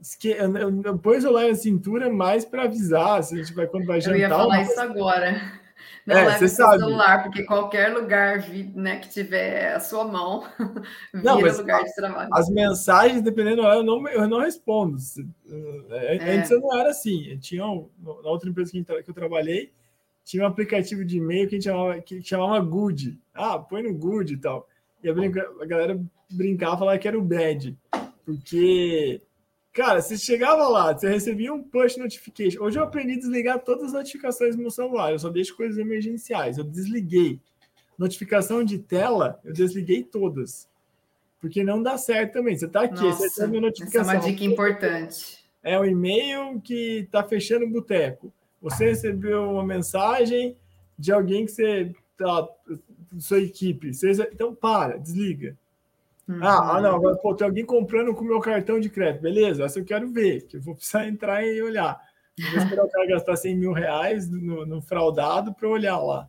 [0.00, 0.30] Esque...
[0.30, 3.84] Eu, eu, eu pus o a cintura mais para avisar, se a gente vai quando
[3.84, 4.16] vai jantar.
[4.16, 5.40] Eu ia falar isso agora.
[6.06, 10.44] Não é, leve seu celular, porque qualquer lugar né, que tiver a sua mão
[11.14, 12.28] vira não, lugar de trabalho.
[12.32, 14.96] As mensagens, dependendo eu não, eu não respondo.
[15.90, 16.36] É, é.
[16.36, 17.28] Antes eu não era assim.
[17.30, 19.72] Eu tinha um, na outra empresa que eu trabalhei,
[20.24, 23.18] tinha um aplicativo de e-mail que a gente chamava, que chamava Good.
[23.34, 24.68] Ah, põe no Good e tal.
[25.02, 27.76] E a, brinca, a galera brincava, falava que era o Bad.
[28.24, 29.20] Porque,
[29.72, 32.62] cara, você chegava lá, você recebia um push notification.
[32.62, 35.10] Hoje eu aprendi a desligar todas as notificações do meu celular.
[35.10, 36.56] Eu só deixo coisas emergenciais.
[36.56, 37.40] Eu desliguei.
[37.98, 40.68] Notificação de tela, eu desliguei todas.
[41.40, 42.56] Porque não dá certo também.
[42.56, 44.00] Você tá aqui, Nossa, você recebe a notificação.
[44.02, 45.44] Essa é uma dica importante.
[45.64, 48.32] É o e-mail que tá fechando o boteco
[48.62, 50.56] você recebeu uma mensagem
[50.96, 52.48] de alguém que você tá,
[53.18, 53.92] sua equipe.
[53.92, 55.56] Você, então para, desliga.
[56.28, 56.38] Uhum.
[56.42, 59.22] Ah, ah, não, agora pô, tem alguém comprando com o meu cartão de crédito.
[59.22, 62.00] Beleza, essa eu quero ver, que eu vou precisar entrar e olhar.
[62.38, 66.28] vou esperar o cara gastar 100 mil reais no, no fraudado para olhar lá.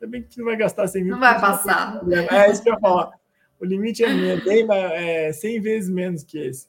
[0.00, 1.12] Também que não vai gastar 100 mil.
[1.12, 2.00] Não vai passar.
[2.30, 3.12] É isso que eu ia falar.
[3.60, 6.66] O limite é, bem, é 100 vezes menos que esse.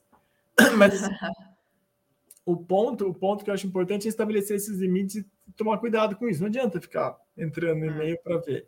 [0.78, 1.02] Mas
[2.46, 5.26] o ponto, o ponto que eu acho importante é estabelecer esses limites e
[5.56, 6.42] tomar cuidado com isso.
[6.42, 8.68] Não adianta ficar entrando no e-mail para ver.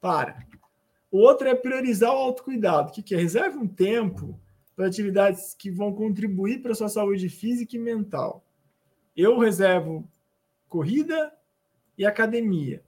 [0.00, 0.46] Para.
[1.10, 2.90] O outro é priorizar o autocuidado.
[2.90, 3.18] O que, que é?
[3.18, 4.38] Reserve um tempo
[4.74, 8.44] para atividades que vão contribuir para a sua saúde física e mental.
[9.16, 10.08] Eu reservo
[10.68, 11.32] corrida
[11.96, 12.82] e academia.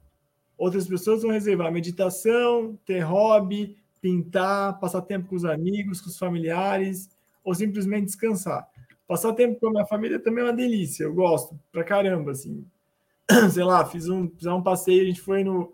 [0.57, 6.17] Outras pessoas vão reservar meditação, ter hobby, pintar, passar tempo com os amigos, com os
[6.17, 7.09] familiares,
[7.43, 8.67] ou simplesmente descansar.
[9.07, 12.65] Passar tempo com a minha família também é uma delícia, eu gosto pra caramba, assim.
[13.51, 15.73] Sei lá, fiz um, fiz um passeio, a gente foi no,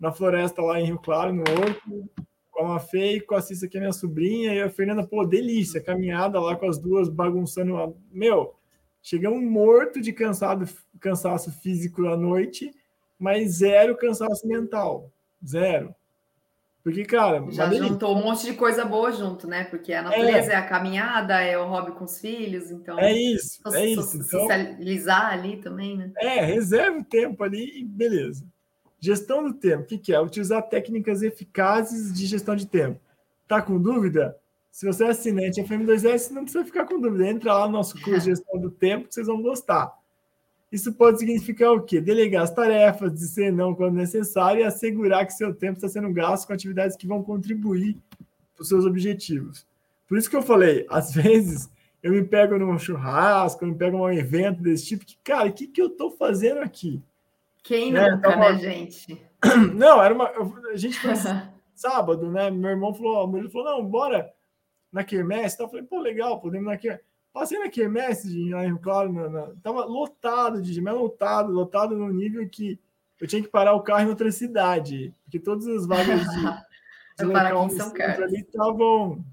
[0.00, 2.10] na floresta lá em Rio Claro, no Horto,
[2.50, 5.24] com a Fê e com a Cissa, que é minha sobrinha, e a Fernanda, pô,
[5.24, 7.96] delícia, caminhada lá com as duas, bagunçando.
[8.10, 8.54] Meu,
[9.00, 10.68] chegamos morto de cansado,
[10.98, 12.72] cansaço físico à noite,
[13.16, 15.08] mas zero cansaço mental,
[15.46, 15.94] zero.
[16.82, 17.44] Porque, cara.
[17.50, 19.64] Já juntou um monte de coisa boa junto, né?
[19.64, 20.54] Porque a natureza é.
[20.54, 22.98] é, a caminhada, é o hobby com os filhos, então.
[22.98, 24.16] É isso, é isso.
[24.16, 26.10] Então, socializar ali também, né?
[26.16, 28.44] É, reserva o tempo ali e beleza.
[28.98, 30.20] Gestão do tempo, o que, que é?
[30.20, 33.00] Utilizar técnicas eficazes de gestão de tempo.
[33.46, 34.36] Tá com dúvida?
[34.70, 37.28] Se você é assinante FM2S, não precisa ficar com dúvida.
[37.28, 39.92] Entra lá no nosso curso de gestão do tempo que vocês vão gostar.
[40.72, 42.00] Isso pode significar o quê?
[42.00, 46.46] Delegar as tarefas, dizer não quando necessário e assegurar que seu tempo está sendo gasto
[46.46, 47.98] com atividades que vão contribuir
[48.54, 49.66] para os seus objetivos.
[50.08, 51.70] Por isso que eu falei, às vezes
[52.02, 55.52] eu me pego num churrasco, eu me pego num evento desse tipo, que, cara, o
[55.52, 57.02] que, que eu estou fazendo aqui?
[57.62, 58.10] Quem né?
[58.10, 59.22] nunca, né, né gente?
[59.74, 60.30] Não, era uma.
[60.72, 60.98] A gente
[61.74, 62.50] sábado, né?
[62.50, 64.32] Meu irmão falou, ele falou, não, bora
[64.92, 65.54] na quermesse.
[65.54, 67.04] Então, eu falei, pô, legal, podemos na quermesse.
[67.32, 72.78] Passei na em Claro, na, na, tava lotado de mas lotado, lotado no nível que
[73.20, 76.26] eu tinha que parar o carro em outra cidade, porque todas as vagas de,
[77.18, 77.70] de local
[78.24, 79.24] ali estavam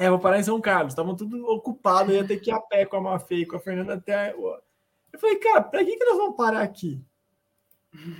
[0.00, 0.94] é, vou parar em São Carlos.
[0.94, 3.60] Estavam tudo ocupado, ia ter que ir a pé com a Mafê e com a
[3.60, 4.32] Fernanda até.
[4.32, 4.62] Eu
[5.18, 7.04] falei, cara, para que, que nós vamos parar aqui?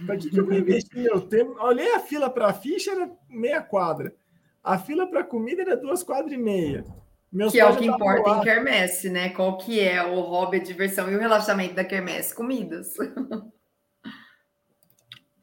[0.04, 1.58] Para que, que eu vou investir meu tempo?
[1.58, 4.14] Olhei a fila para a ficha, era meia quadra.
[4.62, 6.84] A fila para comida era duas quadras e meia.
[7.32, 8.38] Meus que é o que importa lá.
[8.38, 9.28] em quermesse, né?
[9.30, 12.34] Qual que é o hobby, a diversão e o relaxamento da quermesse?
[12.34, 12.94] Comidas.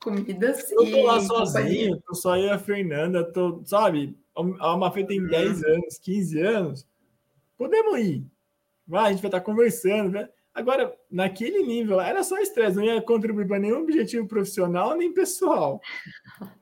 [0.01, 4.17] Comidas eu tô lá sozinho, tô só eu e a Fernanda, tô, sabe?
[4.59, 5.73] a Mafê tem 10 uhum.
[5.73, 6.87] anos, 15 anos,
[7.57, 8.23] podemos ir.
[8.87, 10.11] Vai, a gente vai estar conversando.
[10.11, 10.29] Né?
[10.53, 15.81] Agora, naquele nível, era só estresse, não ia contribuir para nenhum objetivo profissional nem pessoal.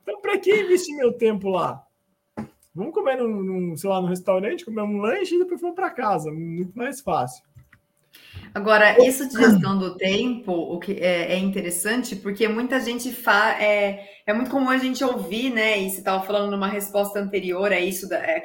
[0.02, 1.85] Então, para que investir meu tempo lá?
[2.76, 5.90] Vamos comer num, num, sei lá, no restaurante, comer um lanche e depois vamos para
[5.90, 6.30] casa.
[6.30, 7.42] Muito mais fácil.
[8.54, 13.14] Agora, isso de gestão do tempo, o que é, é interessante, porque muita gente.
[13.60, 15.78] É, é, muito comum a gente ouvir, né?
[15.78, 18.42] E você estava falando numa resposta anterior a isso, da, é,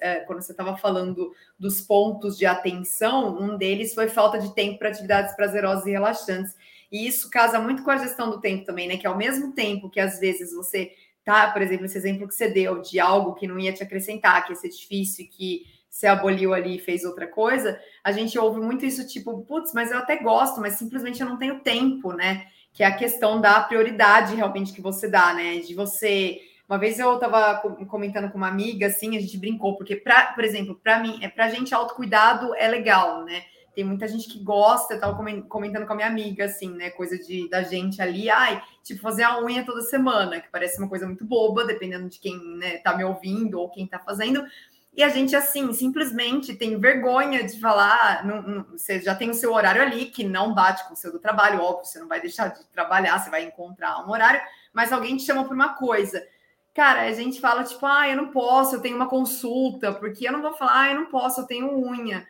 [0.00, 4.78] é, quando você estava falando dos pontos de atenção, um deles foi falta de tempo
[4.78, 6.54] para atividades prazerosas e relaxantes.
[6.90, 8.96] E isso casa muito com a gestão do tempo também, né?
[8.96, 10.92] Que ao mesmo tempo que às vezes você
[11.28, 14.46] tá, por exemplo, esse exemplo que você deu de algo que não ia te acrescentar,
[14.46, 18.58] que ia ser difícil, que você aboliu ali e fez outra coisa, a gente ouve
[18.58, 22.46] muito isso, tipo, putz, mas eu até gosto, mas simplesmente eu não tenho tempo, né?
[22.72, 25.58] Que é a questão da prioridade realmente que você dá, né?
[25.58, 26.40] De você.
[26.66, 30.44] Uma vez eu estava comentando com uma amiga, assim, a gente brincou, porque, pra, por
[30.44, 33.42] exemplo, para mim, é pra gente autocuidado é legal, né?
[33.78, 35.16] Tem muita gente que gosta, eu tava
[35.48, 36.90] comentando com a minha amiga, assim, né?
[36.90, 40.88] Coisa de da gente ali, ai, tipo, fazer a unha toda semana, que parece uma
[40.88, 44.44] coisa muito boba, dependendo de quem né, tá me ouvindo ou quem tá fazendo.
[44.92, 48.26] E a gente, assim, simplesmente tem vergonha de falar.
[48.26, 51.12] Não, não, você já tem o seu horário ali, que não bate com o seu
[51.12, 54.40] do trabalho, óbvio, você não vai deixar de trabalhar, você vai encontrar um horário,
[54.72, 56.26] mas alguém te chama por uma coisa.
[56.74, 60.32] Cara, a gente fala, tipo, ah, eu não posso, eu tenho uma consulta, porque eu
[60.32, 62.26] não vou falar, ah, eu não posso, eu tenho unha.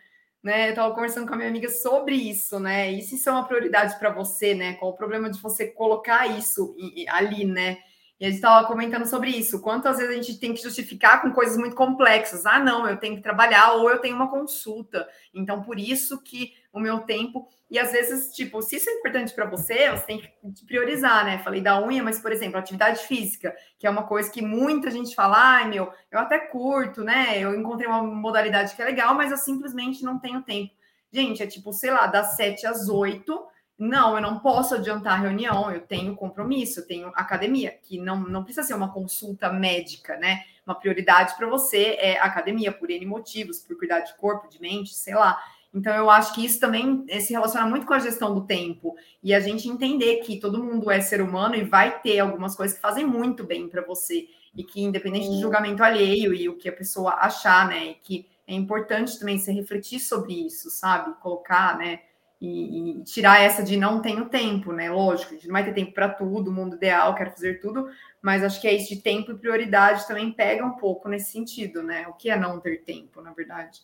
[0.49, 2.91] Né, eu estava conversando com a minha amiga sobre isso, né?
[2.91, 4.73] E se isso é uma prioridade para você, né?
[4.77, 6.75] Qual o problema de você colocar isso
[7.11, 7.77] ali, né?
[8.19, 9.61] E a gente estava comentando sobre isso.
[9.61, 12.47] Quantas vezes a gente tem que justificar com coisas muito complexas?
[12.47, 15.07] Ah, não, eu tenho que trabalhar ou eu tenho uma consulta.
[15.35, 17.49] Então, por isso que o meu tempo.
[17.71, 21.39] E às vezes, tipo, se isso é importante para você, você tem que priorizar, né?
[21.39, 25.15] Falei da unha, mas, por exemplo, atividade física, que é uma coisa que muita gente
[25.15, 27.39] fala, ai, meu, eu até curto, né?
[27.39, 30.73] Eu encontrei uma modalidade que é legal, mas eu simplesmente não tenho tempo.
[31.13, 35.23] Gente, é tipo, sei lá, das 7 às 8 não, eu não posso adiantar a
[35.23, 40.17] reunião, eu tenho compromisso, eu tenho academia, que não, não precisa ser uma consulta médica,
[40.17, 40.43] né?
[40.67, 44.93] Uma prioridade para você é academia, por N motivos, por cuidar de corpo, de mente,
[44.93, 45.39] sei lá.
[45.73, 48.97] Então, eu acho que isso também eh, se relaciona muito com a gestão do tempo
[49.23, 52.77] e a gente entender que todo mundo é ser humano e vai ter algumas coisas
[52.77, 56.69] que fazem muito bem para você e que, independente do julgamento alheio e o que
[56.69, 61.15] a pessoa achar, né, e que é importante também se refletir sobre isso, sabe?
[61.21, 62.01] Colocar, né?
[62.41, 64.91] e, e, tirar essa de não tenho tempo, né?
[64.91, 67.89] Lógico, a gente não vai ter tempo para tudo, mundo ideal, quero fazer tudo,
[68.23, 71.83] mas acho que é isso de tempo e prioridade também pega um pouco nesse sentido,
[71.83, 72.07] né?
[72.09, 73.81] O que é não ter tempo, na verdade?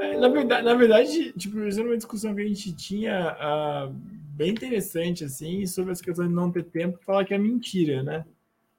[0.00, 4.50] É, na verdade, na verdade, tipo, isso uma discussão que a gente tinha uh, bem
[4.50, 8.24] interessante, assim, sobre essa questão de não ter tempo, falar que é mentira, né?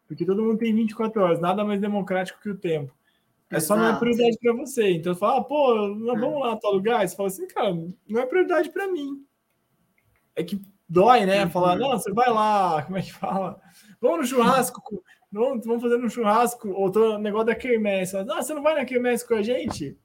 [0.07, 2.93] Porque todo mundo tem 24 horas, nada mais democrático que o tempo.
[3.49, 4.91] É só não é prioridade para você.
[4.91, 7.05] Então, fala, ah, pô, nós vamos lá tal lugar.
[7.05, 7.73] Você fala assim, cara,
[8.07, 9.25] não é prioridade para mim.
[10.35, 11.47] É que dói, né?
[11.49, 13.61] Falar, não, você vai lá, como é que fala?
[13.99, 14.81] Vamos no churrasco,
[15.31, 18.17] vamos, vamos fazer um churrasco, ou tô negócio da quermesse.
[18.17, 19.97] Ah, você não vai na quermesse com a gente?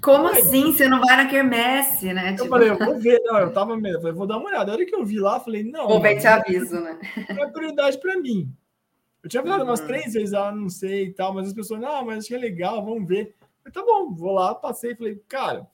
[0.00, 0.72] Como assim?
[0.72, 2.32] Você não vai na quermesse, né?
[2.32, 2.48] Eu tipo...
[2.48, 4.70] falei, eu vou ver, não, eu tava mesmo, falei, vou dar uma olhada.
[4.70, 5.88] A hora que eu vi lá, falei, não.
[5.88, 6.98] Vou ver te aviso, né?
[7.30, 8.52] Não é prioridade para mim.
[9.22, 9.86] Eu tinha falado umas uhum.
[9.86, 13.08] três vezes, ah, não sei e tal, mas as pessoas, não, mas achei legal, vamos
[13.08, 13.34] ver.
[13.64, 15.66] Eu, tá bom, vou lá, passei falei, cara,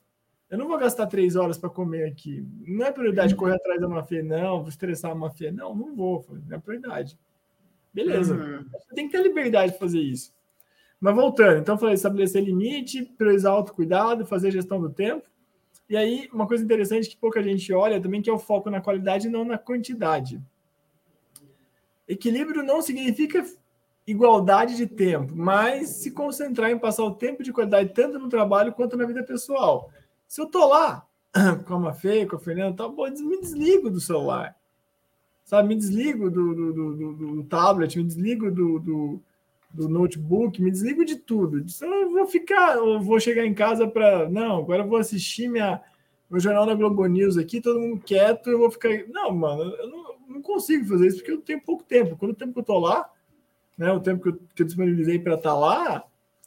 [0.49, 2.47] eu não vou gastar três horas para comer aqui.
[2.65, 6.23] Não é prioridade correr atrás da mafia, não, vou estressar a mafia, não, não vou,
[6.23, 7.19] falei, não é prioridade.
[7.93, 8.65] Beleza, uhum.
[8.95, 10.33] tem que ter liberdade de fazer isso.
[11.01, 15.27] Mas voltando, então falei, estabelecer limite, priorizar autocuidado, fazer gestão do tempo.
[15.89, 18.81] E aí, uma coisa interessante que pouca gente olha também, que é o foco na
[18.81, 20.41] qualidade e não na quantidade.
[22.07, 23.45] Equilíbrio não significa
[24.07, 28.73] igualdade de tempo, mas se concentrar em passar o tempo de qualidade tanto no trabalho
[28.73, 29.91] quanto na vida pessoal.
[30.29, 31.07] Se eu tô lá
[31.67, 34.57] com a Fê, com a Fernanda, tá, bom, me desligo do celular.
[35.45, 39.23] Sabe, me desligo do, do, do, do tablet, me desligo do, do,
[39.73, 41.65] do notebook, me desligo de tudo.
[41.81, 44.29] Eu vou ficar, eu vou chegar em casa para.
[44.29, 45.81] Não, agora eu vou assistir minha,
[46.29, 48.91] meu jornal da Globo News aqui, todo mundo quieto, eu vou ficar.
[49.09, 52.17] Não, mano, eu não, não consigo fazer isso porque eu tenho pouco tempo.
[52.17, 53.09] Quando o tempo que eu tô lá,
[53.79, 56.05] né, o tempo que eu, que eu disponibilizei para estar tá lá,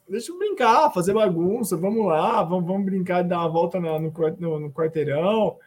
[0.08, 4.60] deixa eu brincar, fazer bagunça, vamos lá, vamos, vamos brincar, dar uma volta no, no,
[4.60, 5.58] no quarteirão,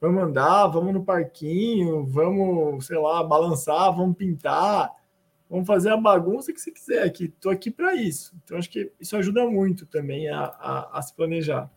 [0.00, 4.99] vamos andar, vamos no parquinho, vamos, sei lá, balançar, vamos pintar
[5.50, 7.24] vamos fazer a bagunça que você quiser aqui.
[7.24, 8.32] Estou aqui para isso.
[8.44, 11.68] Então, acho que isso ajuda muito também a, a, a se planejar.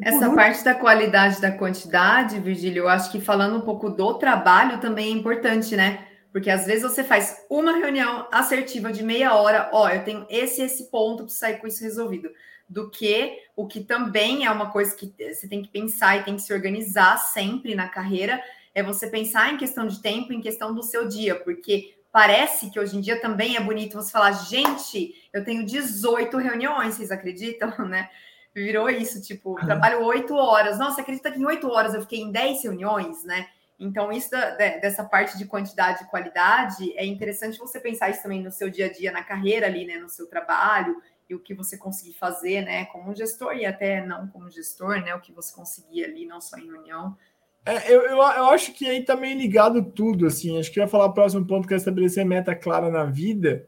[0.00, 4.80] Essa parte da qualidade da quantidade, Virgílio, eu acho que falando um pouco do trabalho
[4.80, 6.08] também é importante, né?
[6.32, 10.60] Porque às vezes você faz uma reunião assertiva de meia hora, ó, eu tenho esse
[10.60, 12.28] esse ponto para sair com isso resolvido.
[12.68, 16.34] Do que o que também é uma coisa que você tem que pensar e tem
[16.34, 18.42] que se organizar sempre na carreira,
[18.74, 22.78] é você pensar em questão de tempo, em questão do seu dia, porque Parece que
[22.78, 27.74] hoje em dia também é bonito você falar, gente, eu tenho 18 reuniões, vocês acreditam,
[27.90, 28.08] né?
[28.54, 30.78] Virou isso, tipo, trabalho oito horas.
[30.78, 33.48] Nossa, acredita que em oito horas eu fiquei em 10 reuniões, né?
[33.80, 38.40] Então, isso da, dessa parte de quantidade e qualidade, é interessante você pensar isso também
[38.40, 39.98] no seu dia a dia, na carreira ali, né?
[39.98, 42.84] No seu trabalho, e o que você conseguir fazer, né?
[42.84, 45.16] Como gestor e até não como gestor, né?
[45.16, 47.18] O que você conseguir ali, não só em reunião.
[47.66, 50.58] É, eu, eu, eu, acho que aí tá meio ligado tudo, assim.
[50.58, 53.66] Acho que eu ia falar o próximo ponto que é estabelecer meta clara na vida,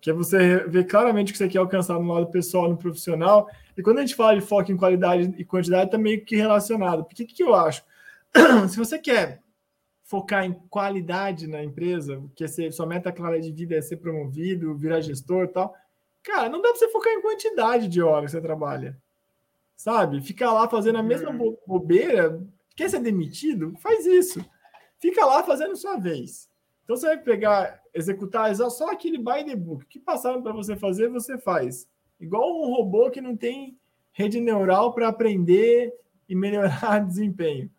[0.00, 3.48] que é você ver claramente o que você quer alcançar no lado pessoal no profissional.
[3.76, 7.04] E quando a gente fala de foco em qualidade e quantidade, tá meio que relacionado.
[7.04, 7.84] Porque o que, que eu acho?
[8.68, 9.40] Se você quer
[10.02, 13.98] focar em qualidade na empresa, que é ser, sua meta clara de vida é ser
[13.98, 15.72] promovido, virar gestor e tal,
[16.20, 18.98] cara, não dá para você focar em quantidade de horas que você trabalha.
[19.76, 20.20] Sabe?
[20.20, 21.56] Ficar lá fazendo a mesma uhum.
[21.64, 22.40] bobeira
[22.76, 23.74] Quer ser demitido?
[23.78, 24.44] Faz isso.
[24.98, 26.48] Fica lá fazendo sua vez.
[26.84, 29.86] Então você vai pegar, executar só aquele by the book.
[29.86, 31.88] Que passaram para você fazer, você faz.
[32.20, 33.78] Igual um robô que não tem
[34.12, 35.94] rede neural para aprender
[36.28, 37.70] e melhorar desempenho.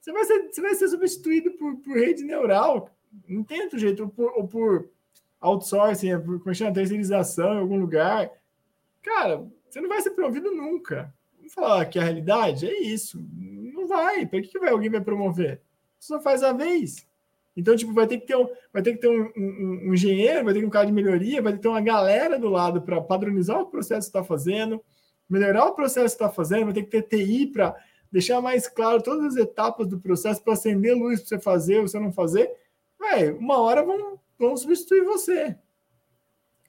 [0.00, 2.90] Você vai ser, você vai ser substituído por, por rede neural.
[3.26, 4.02] Não tem outro jeito.
[4.02, 4.90] Ou por, ou por
[5.40, 8.30] outsourcing, por como chama, terceirização em algum lugar.
[9.02, 11.14] Cara, você não vai ser promovido nunca.
[11.36, 13.24] Vamos falar que a realidade é isso
[13.86, 14.26] vai.
[14.26, 15.60] Para que, que vai, alguém vai promover?
[15.98, 17.06] Você só faz a vez.
[17.56, 20.44] Então, tipo, vai ter que ter um, vai ter que ter um, um, um engenheiro,
[20.44, 22.50] vai ter que ter um cara de melhoria, vai ter que ter uma galera do
[22.50, 24.84] lado para padronizar o processo que está fazendo,
[25.28, 27.74] melhorar o processo que está fazendo, vai ter que ter TI para
[28.12, 31.98] deixar mais claro todas as etapas do processo para acender luz para você fazer, você
[31.98, 32.50] não fazer.
[33.00, 35.56] Véi, uma hora vão, vão substituir você.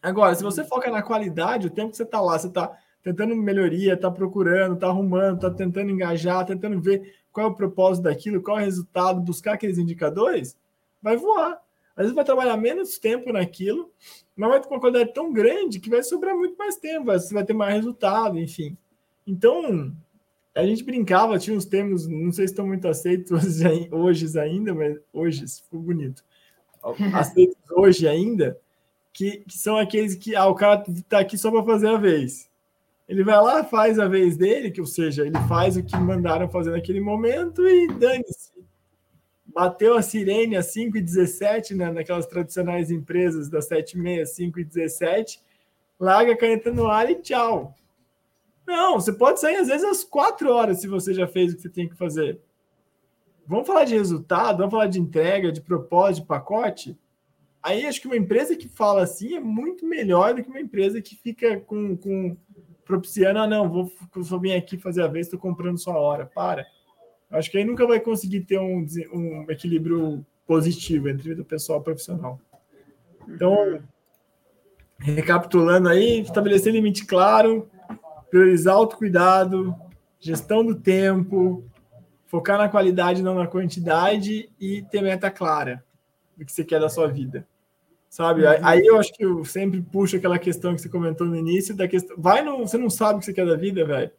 [0.02, 3.36] Agora, se você foca na qualidade, o tempo que você está lá, você está tentando
[3.36, 8.42] melhoria, está procurando, está arrumando, está tentando engajar, tentando ver qual é o propósito daquilo,
[8.42, 10.58] qual é o resultado, buscar aqueles indicadores,
[11.02, 11.62] vai voar.
[11.96, 13.92] Às vezes vai trabalhar menos tempo naquilo,
[14.36, 17.44] mas vai ter uma qualidade tão grande que vai sobrar muito mais tempo, você vai
[17.44, 18.78] ter mais resultado, enfim.
[19.26, 19.92] Então,
[20.56, 24.74] a gente brincava, tinha uns termos, não sei se estão muito aceitos hoje, hoje ainda,
[24.74, 26.24] mas hoje ficou bonito.
[27.14, 28.58] Aceitos hoje ainda,
[29.12, 32.47] que, que, são aqueles que ah, o cara está aqui só para fazer a vez.
[33.08, 36.50] Ele vai lá, faz a vez dele, que ou seja, ele faz o que mandaram
[36.50, 38.52] fazer naquele momento e dane-se.
[39.46, 44.26] Bateu a sirene às 5 e 17 né, naquelas tradicionais empresas das 7 e meia,
[44.26, 45.42] 5 e 17
[46.00, 47.74] larga a caneta no ar e tchau.
[48.66, 51.62] Não, você pode sair às vezes às 4 horas se você já fez o que
[51.62, 52.40] você tem que fazer.
[53.48, 57.00] Vamos falar de resultado, vamos falar de entrega, de propósito, de pacote.
[57.64, 61.02] Aí acho que uma empresa que fala assim é muito melhor do que uma empresa
[61.02, 62.36] que fica com, com
[62.88, 66.26] propiciando, ah, não, vou, vou vir aqui fazer a vez, estou comprando sua hora.
[66.26, 66.66] Para.
[67.30, 71.82] Acho que aí nunca vai conseguir ter um, um equilíbrio positivo entre o pessoal e
[71.82, 72.40] o profissional.
[73.28, 73.84] Então,
[74.98, 77.70] recapitulando aí, estabelecer limite claro,
[78.30, 79.76] priorizar autocuidado,
[80.20, 81.64] gestão do tempo,
[82.26, 85.84] focar na qualidade, não na quantidade e ter meta clara
[86.38, 87.46] do que você quer da sua vida.
[88.10, 88.46] Sabe?
[88.46, 88.54] Uhum.
[88.62, 91.88] Aí eu acho que eu sempre puxo aquela questão que você comentou no início, da
[91.88, 92.16] questão.
[92.18, 92.60] Vai no.
[92.60, 94.12] Você não sabe o que você quer da vida, velho.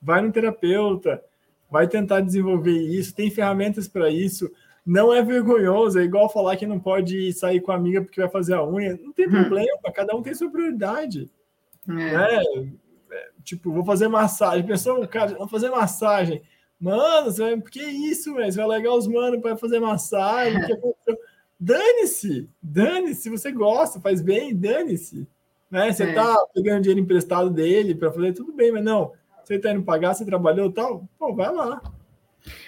[0.00, 1.22] Vai no terapeuta,
[1.70, 4.50] vai tentar desenvolver isso, tem ferramentas para isso.
[4.84, 8.30] Não é vergonhoso, é igual falar que não pode sair com a amiga porque vai
[8.30, 8.98] fazer a unha.
[9.02, 9.32] Não tem uhum.
[9.32, 11.28] problema, cada um tem sua prioridade.
[11.88, 11.92] É.
[11.92, 12.42] Né?
[13.10, 14.64] É, tipo, vou fazer massagem.
[14.64, 16.42] Pessoal, cara, vou fazer massagem.
[16.78, 18.52] Mano, você vai, que isso, velho?
[18.52, 20.64] Você vai legar os manos para fazer massagem.
[20.64, 21.18] que aconteceu?
[21.58, 25.26] Dane-se, dane-se, se você gosta, faz bem, dane-se.
[25.70, 25.92] Né?
[25.92, 26.12] Você é.
[26.12, 30.14] tá pegando dinheiro emprestado dele para fazer tudo bem, mas não, você tá indo pagar,
[30.14, 31.80] você trabalhou tal, pô, vai lá.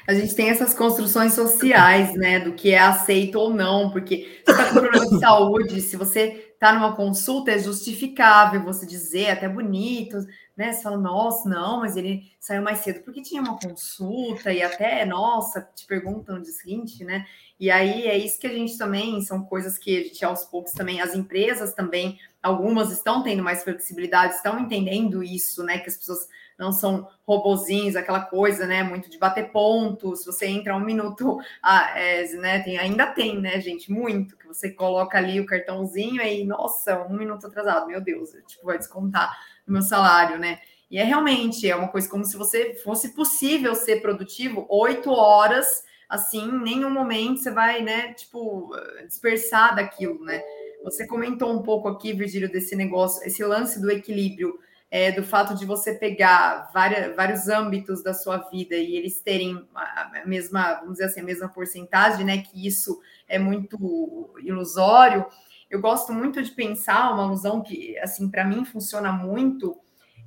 [0.09, 4.57] A gente tem essas construções sociais, né, do que é aceito ou não, porque você
[4.57, 9.31] tá com problema de saúde, se você está numa consulta, é justificável você dizer, é
[9.33, 10.17] até bonito,
[10.57, 10.73] né?
[10.73, 15.05] Você fala, nossa, não, mas ele saiu mais cedo porque tinha uma consulta, e até,
[15.07, 17.25] nossa, te perguntam dia seguinte, né?
[17.59, 20.73] E aí é isso que a gente também, são coisas que a gente aos poucos
[20.73, 25.79] também, as empresas também, algumas estão tendo mais flexibilidade, estão entendendo isso, né?
[25.79, 26.29] Que as pessoas
[26.59, 28.83] não são robozinhos, aquela coisa, né?
[28.83, 30.25] Muito de bater pontos.
[30.25, 32.61] Você entra um minuto, ah, é, né?
[32.61, 33.91] Tem, ainda tem, né, gente?
[33.93, 38.67] Muito que você coloca ali o cartãozinho e nossa, um minuto atrasado, meu Deus, tipo
[38.67, 39.37] vai descontar
[39.67, 40.59] no meu salário, né?
[40.91, 45.85] E é realmente é uma coisa como se você fosse possível ser produtivo oito horas,
[46.09, 48.13] assim, em nenhum momento você vai, né?
[48.15, 48.71] Tipo
[49.07, 50.43] dispersar daquilo, né?
[50.85, 54.59] Você comentou um pouco aqui, Virgílio, desse negócio, esse lance do equilíbrio
[54.91, 59.67] é, do fato de você pegar várias, vários âmbitos da sua vida e eles terem
[59.75, 62.39] a mesma, vamos dizer assim, a mesma porcentagem, né?
[62.39, 65.27] Que isso é muito ilusório.
[65.71, 69.79] Eu gosto muito de pensar uma alusão que, assim, para mim funciona muito.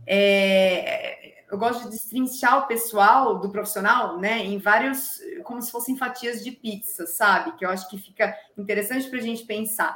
[0.06, 5.98] É, eu gosto de destrinchar o pessoal do profissional, né, em vários, como se fossem
[5.98, 7.58] fatias de pizza, sabe?
[7.58, 9.94] Que eu acho que fica interessante para a gente pensar.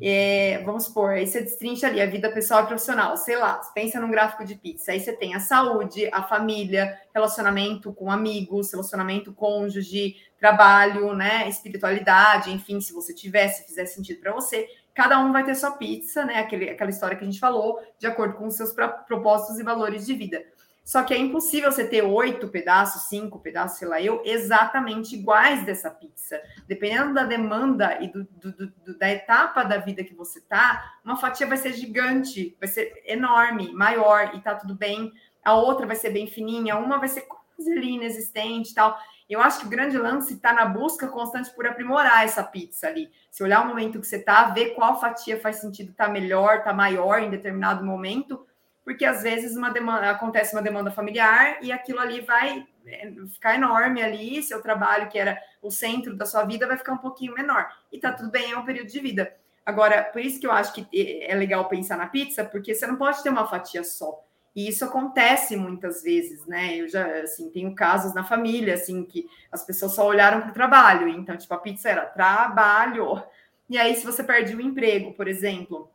[0.00, 4.00] É, vamos supor, aí você destrincha ali a vida pessoal e profissional, sei lá, pensa
[4.00, 9.32] num gráfico de pizza, aí você tem a saúde, a família, relacionamento com amigos, relacionamento
[9.32, 15.32] cônjuge, trabalho, né, espiritualidade, enfim, se você tiver, se fizer sentido para você, cada um
[15.32, 18.46] vai ter sua pizza, né, aquele, aquela história que a gente falou, de acordo com
[18.46, 18.72] os seus
[19.06, 20.44] propósitos e valores de vida.
[20.84, 25.64] Só que é impossível você ter oito pedaços, cinco pedaços, sei lá, eu, exatamente iguais
[25.64, 26.38] dessa pizza.
[26.68, 31.16] Dependendo da demanda e do, do, do, da etapa da vida que você tá, uma
[31.16, 35.10] fatia vai ser gigante, vai ser enorme, maior, e tá tudo bem.
[35.42, 38.98] A outra vai ser bem fininha, uma vai ser quase ali inexistente e tal.
[39.26, 43.10] Eu acho que o grande lance está na busca constante por aprimorar essa pizza ali.
[43.30, 46.74] Se olhar o momento que você tá, ver qual fatia faz sentido tá melhor, tá
[46.74, 48.46] maior em determinado momento
[48.84, 53.54] porque às vezes uma demanda, acontece uma demanda familiar e aquilo ali vai é, ficar
[53.54, 57.34] enorme ali, seu trabalho, que era o centro da sua vida, vai ficar um pouquinho
[57.34, 57.66] menor.
[57.90, 59.34] E tá tudo bem, é um período de vida.
[59.64, 62.86] Agora, por isso que eu acho que é, é legal pensar na pizza, porque você
[62.86, 64.22] não pode ter uma fatia só.
[64.54, 66.76] E isso acontece muitas vezes, né?
[66.76, 70.54] Eu já, assim, tenho casos na família, assim, que as pessoas só olharam para o
[70.54, 71.08] trabalho.
[71.08, 73.20] Então, tipo, a pizza era trabalho.
[73.68, 75.90] E aí, se você perde o emprego, por exemplo,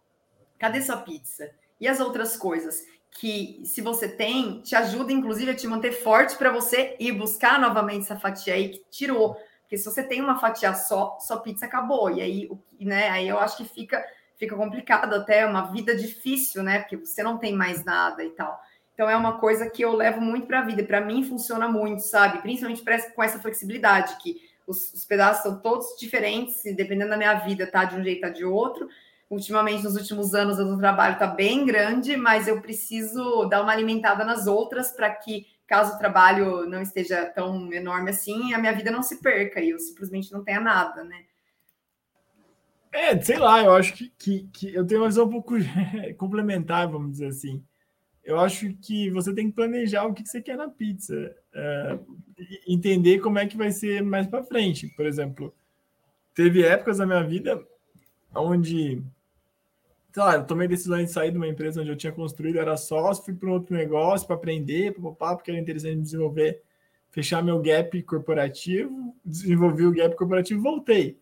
[0.57, 1.49] cadê sua pizza?
[1.79, 6.37] E as outras coisas que, se você tem, te ajuda, inclusive, a te manter forte
[6.37, 9.35] para você ir buscar novamente essa fatia aí que tirou.
[9.61, 12.09] Porque se você tem uma fatia só, sua pizza acabou.
[12.11, 12.49] E aí,
[12.79, 14.03] né, aí eu acho que fica,
[14.37, 16.79] fica complicado até, uma vida difícil, né?
[16.79, 18.59] Porque você não tem mais nada e tal.
[18.93, 20.83] Então é uma coisa que eu levo muito para a vida.
[20.83, 22.41] Para mim funciona muito, sabe?
[22.41, 27.67] Principalmente com essa flexibilidade, que os, os pedaços são todos diferentes, dependendo da minha vida,
[27.67, 27.85] tá?
[27.85, 28.89] De um jeito a de outro
[29.29, 34.25] ultimamente, nos últimos anos, o trabalho está bem grande, mas eu preciso dar uma alimentada
[34.25, 38.89] nas outras para que, caso o trabalho não esteja tão enorme assim, a minha vida
[38.89, 41.25] não se perca e eu simplesmente não tenha nada, né?
[42.91, 45.53] É, sei lá, eu acho que, que, que eu tenho uma visão um pouco
[46.17, 47.63] complementar, vamos dizer assim.
[48.23, 51.99] Eu acho que você tem que planejar o que você quer na pizza, é,
[52.67, 54.87] entender como é que vai ser mais para frente.
[54.87, 55.53] Por exemplo,
[56.33, 57.63] teve épocas na minha vida
[58.33, 59.03] onde
[60.11, 62.75] sei lá, eu tomei decisão de sair de uma empresa onde eu tinha construído, era
[62.77, 66.61] sócio, fui para um outro negócio para aprender, papapá, porque era interessante desenvolver,
[67.11, 71.19] fechar meu gap corporativo, desenvolvi o gap corporativo voltei.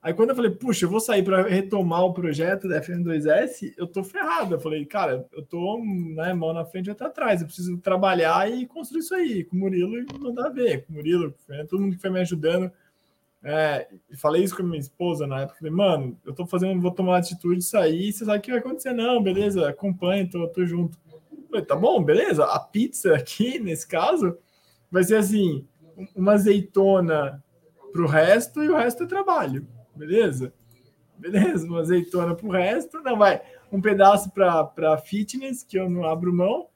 [0.00, 3.86] Aí quando eu falei, puxa, eu vou sair para retomar o projeto da FM2S, eu
[3.86, 4.54] tô ferrado.
[4.54, 7.40] Eu falei, cara, eu tô né, mão na frente e outra atrás.
[7.40, 9.42] Eu preciso trabalhar e construir isso aí.
[9.42, 10.86] Com o Murilo e mandar ver.
[10.86, 11.34] Com o Murilo,
[11.68, 12.70] todo mundo que foi me ajudando
[13.42, 15.58] é, falei isso com a minha esposa na época.
[15.58, 18.60] Falei, mano, eu tô fazendo, vou tomar atitude de sair, você sabe o que vai
[18.60, 18.92] acontecer?
[18.92, 20.98] Não, beleza, acompanha, tô, tô junto.
[21.48, 22.44] Falei, tá bom, beleza.
[22.44, 24.36] A pizza aqui, nesse caso,
[24.90, 25.66] vai ser assim:
[26.14, 27.42] uma azeitona
[27.92, 30.52] pro resto e o resto é trabalho, beleza?
[31.16, 33.40] Beleza, uma azeitona pro resto, não vai.
[33.72, 36.68] Um pedaço para fitness, que eu não abro mão,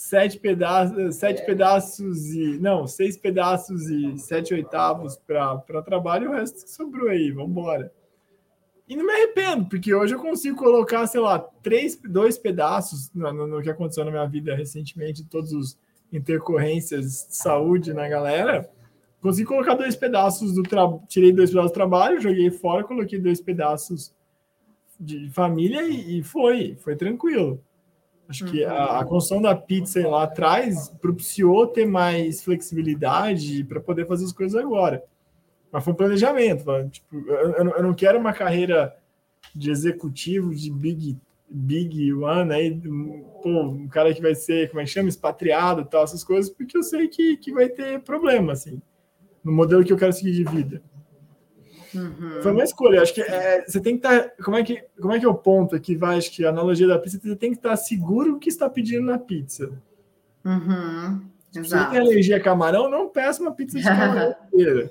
[0.00, 6.66] sete pedaços, sete pedaços e não, seis pedaços e sete oitavos para trabalho o resto
[6.66, 7.92] sobrou aí, vamos embora.
[8.88, 13.30] E não me arrependo, porque hoje eu consigo colocar, sei lá, três, dois pedaços no,
[13.30, 15.78] no, no que aconteceu na minha vida recentemente, todos os
[16.10, 18.70] intercorrências de saúde na galera.
[19.20, 23.38] Consegui colocar dois pedaços do trabalho, tirei dois pedaços do trabalho, joguei fora, coloquei dois
[23.38, 24.14] pedaços
[24.98, 27.62] de família e, e foi, foi tranquilo.
[28.30, 34.06] Acho que a, a construção da pizza lá atrás propiciou ter mais flexibilidade para poder
[34.06, 35.02] fazer as coisas agora.
[35.72, 36.64] Mas foi um planejamento.
[36.90, 38.96] Tipo, eu, eu, não quero uma carreira
[39.52, 41.18] de executivo de Big
[41.52, 42.80] Big One, aí,
[43.42, 46.78] pô, um cara que vai ser, como é que chama, expatriado tal, essas coisas, porque
[46.78, 48.80] eu sei que, que vai ter problema, assim,
[49.42, 50.80] no modelo que eu quero seguir de vida.
[51.94, 52.42] Uhum.
[52.42, 53.02] Foi uma escolha.
[53.02, 54.22] Acho que é, você tem que estar.
[54.22, 55.96] Tá, como é que, como é que é o ponto aqui?
[55.96, 58.68] Vai, acho que a analogia da pizza, você tem que estar seguro o que está
[58.68, 59.72] pedindo na pizza.
[60.44, 61.22] Uhum.
[61.50, 64.90] Se você tem alergia a camarão, não peça uma pizza de camarão inteira.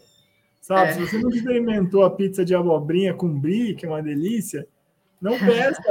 [0.62, 0.90] Sabe?
[0.90, 0.94] É.
[0.94, 4.68] Se você não experimentou a pizza de abobrinha com brie, que é uma delícia,
[5.22, 5.82] não peça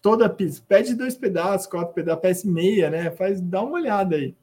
[0.00, 0.62] toda a pizza.
[0.66, 3.10] Pede dois pedaços, quatro pedaços, peça meia, né?
[3.10, 4.34] Faz, dá uma olhada aí.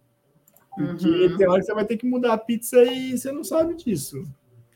[0.76, 1.38] Porque uhum.
[1.38, 4.24] tem hora que você vai ter que mudar a pizza e você não sabe disso.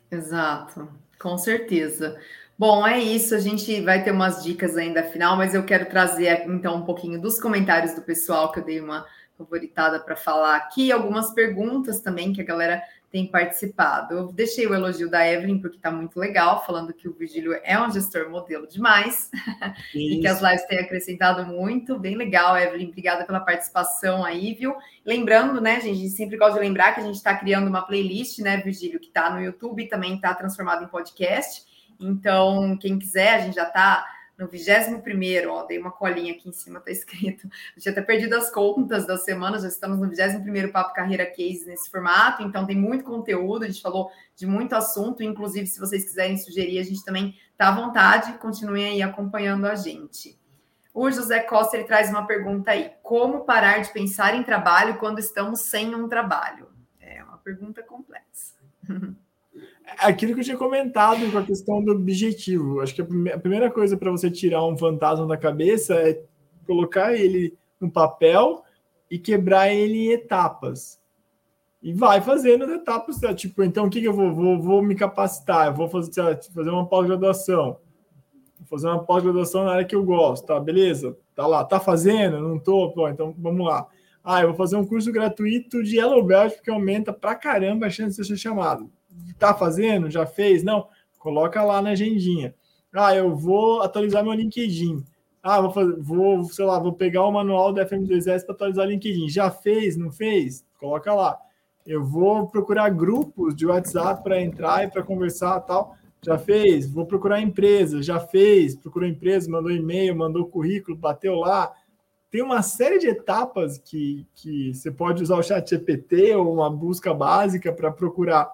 [0.10, 0.90] Exato.
[1.22, 2.20] Com certeza.
[2.58, 3.36] Bom, é isso.
[3.36, 7.22] A gente vai ter umas dicas ainda final, mas eu quero trazer então um pouquinho
[7.22, 9.06] dos comentários do pessoal que eu dei uma
[9.38, 12.82] favoritada para falar aqui, algumas perguntas também que a galera
[13.12, 14.14] tem participado.
[14.14, 17.78] Eu deixei o elogio da Evelyn, porque está muito legal, falando que o Virgílio é
[17.80, 19.30] um gestor modelo demais
[19.94, 22.00] e que as lives têm acrescentado muito.
[22.00, 22.88] Bem legal, Evelyn.
[22.88, 24.74] Obrigada pela participação aí, viu?
[25.06, 27.82] Lembrando, né, gente, a gente sempre gosta de lembrar que a gente está criando uma
[27.82, 31.64] playlist, né, Virgílio, que está no YouTube e também está transformado em podcast.
[32.00, 34.06] Então, quem quiser, a gente já está
[34.42, 37.48] no 21, ó, dei uma colinha aqui em cima, tá escrito.
[37.78, 41.66] A gente até perdido as contas das semanas, já estamos no 21 Papo Carreira Case
[41.66, 46.04] nesse formato, então tem muito conteúdo, a gente falou de muito assunto, inclusive se vocês
[46.04, 50.40] quiserem sugerir, a gente também tá à vontade, continuem aí acompanhando a gente.
[50.94, 55.20] O José Costa ele traz uma pergunta aí: como parar de pensar em trabalho quando
[55.20, 56.68] estamos sem um trabalho?
[57.00, 58.56] É uma pergunta complexa.
[59.98, 62.82] aquilo que eu tinha comentado com a questão do objetivo.
[62.82, 66.22] Acho que a primeira coisa para você tirar um fantasma da cabeça é
[66.66, 68.64] colocar ele no papel
[69.10, 71.00] e quebrar ele em etapas.
[71.82, 73.20] E vai fazendo as etapas.
[73.36, 74.34] Tipo, então o que, que eu vou?
[74.34, 74.62] vou?
[74.62, 77.78] Vou me capacitar, vou fazer, fazer uma pós-graduação.
[78.60, 80.60] Vou fazer uma pós-graduação na área que eu gosto, tá?
[80.60, 81.18] Beleza?
[81.36, 82.40] Tá lá, tá fazendo?
[82.40, 82.92] Não tô?
[82.92, 83.88] Pô, então vamos lá.
[84.24, 87.90] Ah, eu vou fazer um curso gratuito de Yellow Belt, porque aumenta pra caramba a
[87.90, 88.92] chance de ser chamado
[89.30, 90.10] Está fazendo?
[90.10, 90.64] Já fez?
[90.64, 90.88] Não?
[91.18, 92.54] Coloca lá na agendinha.
[92.94, 95.04] Ah, eu vou atualizar meu LinkedIn.
[95.42, 98.90] Ah, vou, fazer, vou sei lá, vou pegar o manual da FM2S para atualizar o
[98.90, 99.30] LinkedIn.
[99.30, 99.96] Já fez?
[99.98, 100.66] Não fez?
[100.80, 101.40] Coloca lá.
[101.86, 105.96] Eu vou procurar grupos de WhatsApp para entrar e para conversar tal.
[106.24, 106.88] Já fez?
[106.90, 108.04] Vou procurar empresa.
[108.04, 108.76] Já fez?
[108.76, 111.74] Procurou empresa, mandou e-mail, mandou currículo, bateu lá.
[112.30, 116.70] Tem uma série de etapas que, que você pode usar o chat GPT ou uma
[116.70, 118.50] busca básica para procurar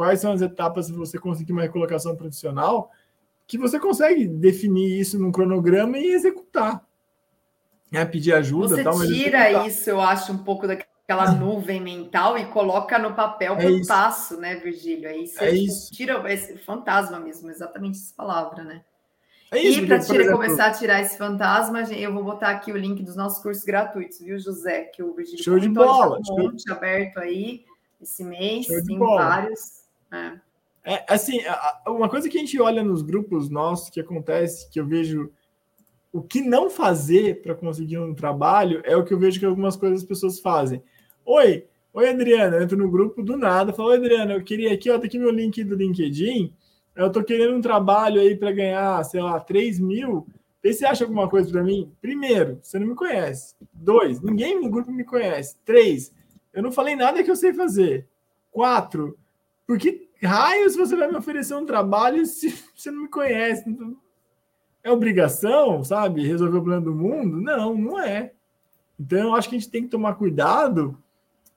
[0.00, 2.90] quais são as etapas para você conseguir uma recolocação profissional,
[3.46, 6.82] que você consegue definir isso num cronograma e executar.
[7.92, 8.76] É, pedir ajuda.
[8.76, 11.32] Você tal, tira isso, eu acho, um pouco daquela ah.
[11.32, 15.06] nuvem mental e coloca no papel é por passo, né, Virgílio?
[15.06, 15.92] Aí você é isso.
[15.92, 18.80] tira esse fantasma mesmo, exatamente essa palavra, né?
[19.52, 23.02] É isso, e para começar a tirar esse fantasma, eu vou botar aqui o link
[23.02, 24.84] dos nossos cursos gratuitos, viu, José?
[24.84, 26.18] Que o Virgílio Show de bola.
[26.30, 27.66] um monte aberto aí
[28.00, 29.79] esse mês, tem vários.
[30.12, 30.94] É.
[30.94, 31.04] é.
[31.08, 31.40] assim,
[31.86, 35.30] uma coisa que a gente olha nos grupos nossos que acontece, que eu vejo
[36.12, 39.76] o que não fazer para conseguir um trabalho é o que eu vejo que algumas
[39.76, 40.82] coisas as pessoas fazem.
[41.24, 44.98] Oi, oi Adriana, eu entro no grupo do nada, falo, Adriana, eu queria aqui, ó,
[44.98, 46.52] tá aqui meu link do LinkedIn,
[46.96, 50.26] eu tô querendo um trabalho aí para ganhar, sei lá, 3 mil.
[50.62, 51.90] Vê se acha alguma coisa para mim.
[52.02, 53.54] Primeiro, você não me conhece.
[53.72, 55.56] Dois, ninguém no grupo me conhece.
[55.64, 56.12] Três,
[56.52, 58.06] eu não falei nada que eu sei fazer.
[58.50, 59.18] Quatro,
[59.70, 63.64] por que raios você vai me oferecer um trabalho se você não me conhece?
[64.82, 66.26] É obrigação, sabe?
[66.26, 67.40] Resolver o problema do mundo?
[67.40, 68.32] Não, não é.
[68.98, 70.98] Então, eu acho que a gente tem que tomar cuidado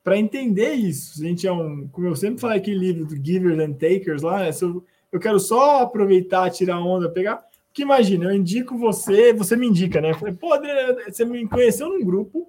[0.03, 1.24] para entender isso.
[1.24, 4.41] A gente é um, como eu sempre falei aquele livro do Givers and Takers lá,
[4.41, 4.51] né?
[4.61, 7.43] eu, eu quero só aproveitar, tirar onda, pegar.
[7.70, 10.11] Porque imagina, eu indico você, você me indica, né?
[10.11, 12.47] Eu falei, pô, Adriana, você me conheceu num grupo,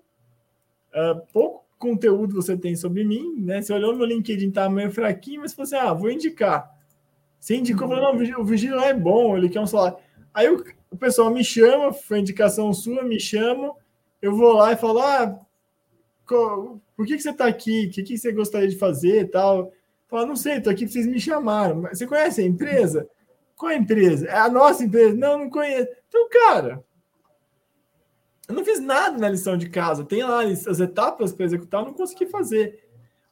[0.93, 3.61] uh, pouco conteúdo você tem sobre mim, né?
[3.61, 6.71] Você olhou meu LinkedIn, tá meio fraquinho, mas você, ah, vou indicar.
[7.39, 9.99] Você indicou, falou, não, o Vigílio é bom, ele quer um salário.
[10.33, 13.75] Aí o, o pessoal me chama, foi indicação sua, me chama,
[14.23, 15.39] eu vou lá e falo, ah,
[16.27, 17.87] por que, que você está aqui?
[17.87, 19.71] O que, que você gostaria de fazer tal?
[20.09, 21.83] Fala, não sei, tô aqui vocês me chamaram.
[21.83, 23.07] Você conhece a empresa?
[23.55, 24.27] Qual a empresa?
[24.27, 25.15] É a nossa empresa?
[25.15, 25.89] Não, não conheço.
[26.09, 26.83] Então, cara,
[28.49, 30.05] eu não fiz nada na lição de casa.
[30.05, 32.85] Tem lá as etapas para executar, eu não consegui fazer.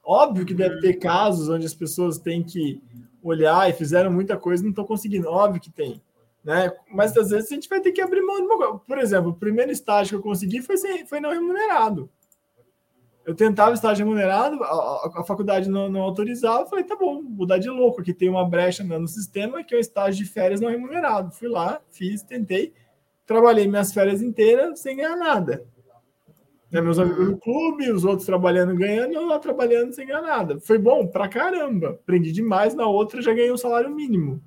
[0.02, 2.82] Óbvio que deve ter casos onde as pessoas têm que
[3.22, 5.28] olhar e fizeram muita coisa e não estão conseguindo.
[5.28, 6.02] Óbvio que tem.
[6.42, 6.72] Né?
[6.90, 8.78] Mas às vezes a gente vai ter que abrir mão de uma coisa.
[8.78, 12.10] Por exemplo, o primeiro estágio que eu consegui foi, sem, foi não remunerado.
[13.24, 17.46] eu tentava estágio remunerado, a, a, faculdade não, não, autorizava, eu falei, tá bom, vou
[17.46, 20.60] dar de louco, aqui tem uma brecha no sistema que é o estágio de férias
[20.60, 21.30] não remunerado.
[21.30, 22.72] Fui lá, fiz, tentei,
[23.32, 25.64] trabalhei minhas férias inteiras sem ganhar nada.
[26.70, 30.58] Né, meus amigos no clube, os outros trabalhando ganhando, eu lá trabalhando sem ganhar nada.
[30.60, 31.90] Foi bom pra caramba.
[31.90, 32.74] Aprendi demais.
[32.74, 34.42] Na outra já ganhei um salário mínimo.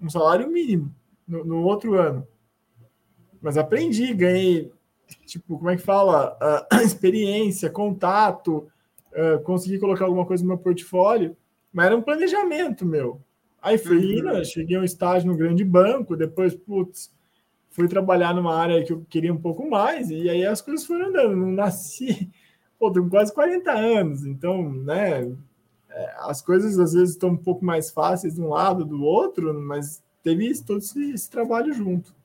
[0.00, 0.94] Um salário mínimo
[1.28, 2.26] no, no outro ano.
[3.42, 4.72] Mas aprendi, ganhei
[5.26, 6.36] tipo, como é que fala?
[6.72, 8.66] Uh, experiência, contato,
[9.12, 11.36] uh, consegui colocar alguma coisa no meu portfólio,
[11.72, 13.20] mas era um planejamento meu.
[13.60, 14.44] Aí fui uhum.
[14.44, 17.12] cheguei a um estágio no grande banco, depois, putz,
[17.76, 21.08] fui trabalhar numa área que eu queria um pouco mais, e aí as coisas foram
[21.08, 21.36] andando.
[21.36, 22.32] Não nasci,
[22.80, 25.30] pô, tenho quase 40 anos, então, né,
[25.90, 29.52] é, as coisas às vezes estão um pouco mais fáceis de um lado, do outro,
[29.60, 32.16] mas teve todo esse, esse trabalho junto.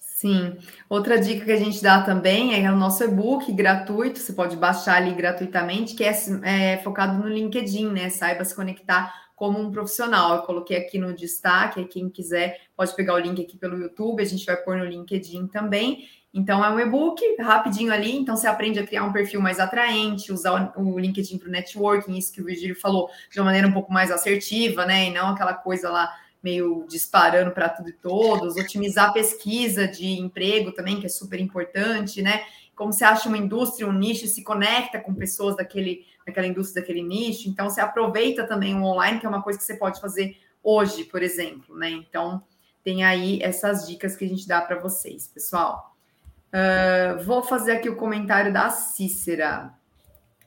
[0.00, 0.56] Sim.
[0.88, 4.96] Outra dica que a gente dá também é o nosso e-book gratuito, você pode baixar
[4.96, 6.12] ali gratuitamente, que é,
[6.42, 8.10] é, focado no LinkedIn, né?
[8.10, 10.36] Saiba se conectar como um profissional.
[10.36, 14.26] Eu coloquei aqui no destaque, quem quiser pode pegar o link aqui pelo YouTube, a
[14.26, 16.06] gente vai pôr no LinkedIn também.
[16.32, 20.30] Então, é um e-book rapidinho ali, então você aprende a criar um perfil mais atraente,
[20.30, 23.72] usar o LinkedIn para o networking, isso que o Virgílio falou, de uma maneira um
[23.72, 25.08] pouco mais assertiva, né?
[25.08, 30.20] E não aquela coisa lá meio disparando para tudo e todos, otimizar a pesquisa de
[30.20, 32.42] emprego também, que é super importante, né?
[32.76, 37.02] Como você acha uma indústria, um nicho, se conecta com pessoas daquele, daquela indústria, daquele
[37.02, 40.36] nicho, então você aproveita também o online, que é uma coisa que você pode fazer
[40.62, 41.90] hoje, por exemplo, né?
[41.90, 42.42] Então,
[42.82, 45.94] tem aí essas dicas que a gente dá para vocês, pessoal.
[46.48, 49.72] Uh, vou fazer aqui o comentário da Cícera,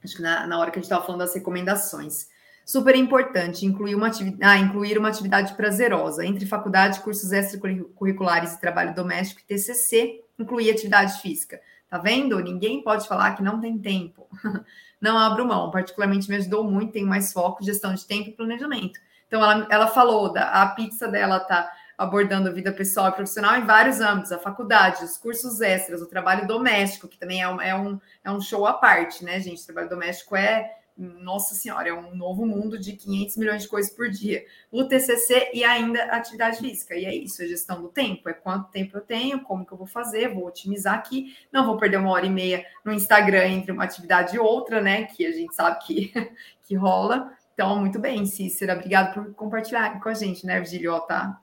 [0.03, 2.27] acho que na, na hora que a gente estava falando das recomendações.
[2.65, 4.09] Super importante incluir uma,
[4.41, 6.25] ah, incluir uma atividade prazerosa.
[6.25, 11.59] Entre faculdade, cursos extracurriculares e trabalho doméstico e TCC, incluir atividade física.
[11.93, 12.39] Tá vendo?
[12.39, 14.27] Ninguém pode falar que não tem tempo.
[14.99, 15.69] Não abro mão.
[15.69, 18.99] Particularmente me ajudou muito, tenho mais foco, gestão de tempo e planejamento.
[19.27, 23.57] Então, ela, ela falou, da, a pizza dela tá abordando a vida pessoal e profissional
[23.57, 27.61] em vários âmbitos, a faculdade, os cursos extras, o trabalho doméstico, que também é um,
[27.61, 29.61] é um, é um show à parte, né, gente?
[29.61, 33.91] O trabalho doméstico é nossa senhora, é um novo mundo de 500 milhões de coisas
[33.91, 34.45] por dia.
[34.71, 36.95] O TCC e ainda atividade física.
[36.95, 38.29] E é isso, a gestão do tempo.
[38.29, 41.35] É quanto tempo eu tenho, como que eu vou fazer, vou otimizar aqui.
[41.51, 45.05] Não vou perder uma hora e meia no Instagram entre uma atividade e outra, né?
[45.05, 46.13] Que a gente sabe que,
[46.63, 47.31] que rola.
[47.53, 48.73] Então, muito bem, Cícera.
[48.73, 50.99] Obrigado por compartilhar com a gente, né, Virgílio?
[51.01, 51.39] Tá,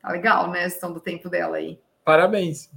[0.00, 0.64] tá legal, né?
[0.64, 1.80] A gestão do tempo dela aí.
[2.04, 2.70] Parabéns.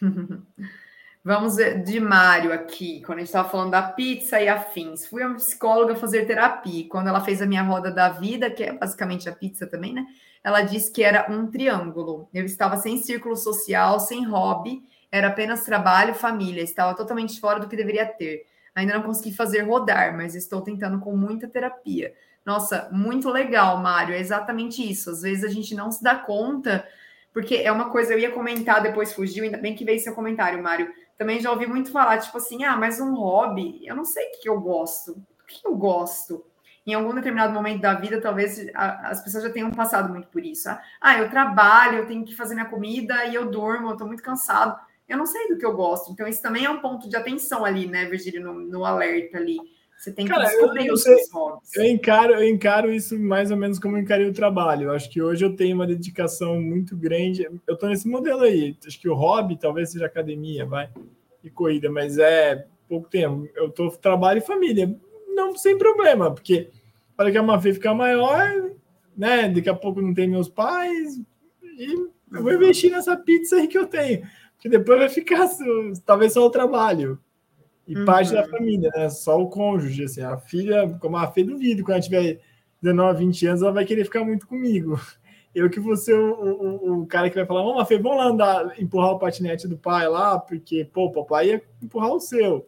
[1.24, 5.06] Vamos de Mário aqui, quando a gente estava falando da pizza e afins.
[5.06, 6.88] Fui a uma psicóloga fazer terapia.
[6.88, 10.04] Quando ela fez a minha roda da vida, que é basicamente a pizza também, né?
[10.42, 12.28] Ela disse que era um triângulo.
[12.34, 16.60] Eu estava sem círculo social, sem hobby, era apenas trabalho, família.
[16.60, 18.44] Estava totalmente fora do que deveria ter.
[18.74, 22.12] Ainda não consegui fazer rodar, mas estou tentando com muita terapia.
[22.44, 24.12] Nossa, muito legal, Mário.
[24.12, 25.10] É exatamente isso.
[25.10, 26.84] Às vezes a gente não se dá conta,
[27.32, 30.60] porque é uma coisa, eu ia comentar, depois fugiu, ainda bem que veio seu comentário,
[30.60, 34.26] Mário também já ouvi muito falar, tipo assim, ah, mas um hobby, eu não sei
[34.26, 35.12] o que eu gosto.
[35.12, 36.44] O que eu gosto?
[36.84, 40.68] Em algum determinado momento da vida, talvez as pessoas já tenham passado muito por isso.
[41.00, 44.22] Ah, eu trabalho, eu tenho que fazer minha comida e eu durmo, eu tô muito
[44.22, 44.78] cansado.
[45.08, 46.10] Eu não sei do que eu gosto.
[46.10, 49.58] Então, isso também é um ponto de atenção ali, né, Virgílio, no, no alerta ali.
[50.02, 51.76] Você tem que Cara, descobrir eu, os seus hobbies.
[51.76, 54.88] Eu encaro, eu encaro isso mais ou menos como eu encarei o trabalho.
[54.88, 57.44] Eu acho que hoje eu tenho uma dedicação muito grande.
[57.68, 58.76] Eu estou nesse modelo aí.
[58.84, 60.90] Acho que o hobby talvez seja academia, vai,
[61.44, 63.48] e corrida, mas é pouco tempo.
[63.54, 64.92] Eu tô trabalho e família.
[65.28, 66.68] Não sem problema, porque
[67.16, 68.72] para que a Mafê ficar maior,
[69.16, 69.48] né?
[69.48, 71.16] Daqui a pouco não tem meus pais
[71.62, 71.92] e
[72.32, 74.26] eu vou investir nessa pizza aí que eu tenho.
[74.56, 75.48] Porque depois vai ficar
[76.04, 77.20] talvez só o trabalho
[77.86, 78.04] e uhum.
[78.04, 79.08] parte da família, né?
[79.10, 82.40] Só o cônjuge, assim, a filha, como a Fê duvido, quando ela tiver
[82.80, 85.00] 19, 20 anos, ela vai querer ficar muito comigo.
[85.54, 88.24] Eu que vou ser o, o, o cara que vai falar, vamos, Fê, vamos lá
[88.24, 92.66] andar, empurrar o patinete do pai lá, porque, pô, o papai ia empurrar o seu.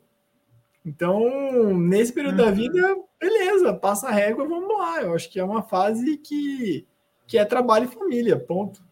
[0.84, 2.44] Então, nesse período uhum.
[2.44, 5.00] da vida, beleza, passa a régua, vamos lá.
[5.00, 6.86] Eu acho que é uma fase que,
[7.26, 8.84] que é trabalho e família, ponto.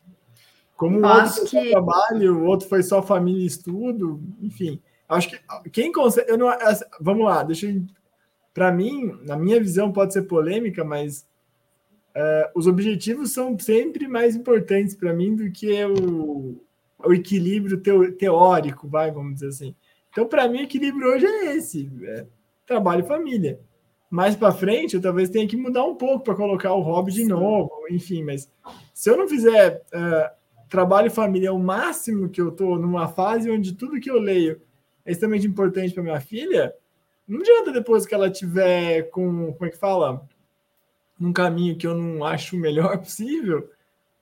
[0.75, 1.71] Como o outro foi que...
[1.71, 4.81] trabalho, o outro foi só família e estudo, enfim.
[5.13, 6.31] Acho que quem consegue.
[6.31, 6.49] Eu não,
[7.01, 7.83] vamos lá, deixa eu.
[8.55, 11.27] Para mim, na minha visão, pode ser polêmica, mas
[12.15, 16.63] uh, os objetivos são sempre mais importantes para mim do que o,
[16.99, 19.75] o equilíbrio teo, teórico, vai, vamos dizer assim.
[20.11, 22.27] Então, para mim, o equilíbrio hoje é esse: é
[22.67, 23.61] trabalho e família.
[24.11, 27.25] Mais para frente, eu talvez tenha que mudar um pouco para colocar o hobby de
[27.25, 28.51] novo, enfim, mas
[28.93, 33.51] se eu não fizer uh, trabalho e família o máximo que eu estou numa fase
[33.51, 34.61] onde tudo que eu leio
[35.05, 36.75] é extremamente importante para minha filha,
[37.27, 40.27] Não adianta depois que ela tiver com, como é que fala?
[41.19, 43.71] Num caminho que eu não acho o melhor possível,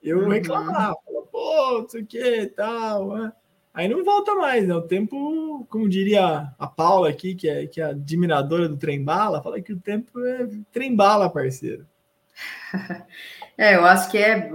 [0.03, 0.29] eu uhum.
[0.29, 0.95] reclamar.
[1.05, 3.17] Falar, pô, não sei o que tal.
[3.17, 3.33] Né?
[3.73, 4.75] Aí não volta mais, né?
[4.75, 9.61] O tempo, como diria a Paula aqui, que é, que é admiradora do trem-bala, fala
[9.61, 11.87] que o tempo é trem-bala, parceiro.
[13.59, 14.51] É, eu acho que é,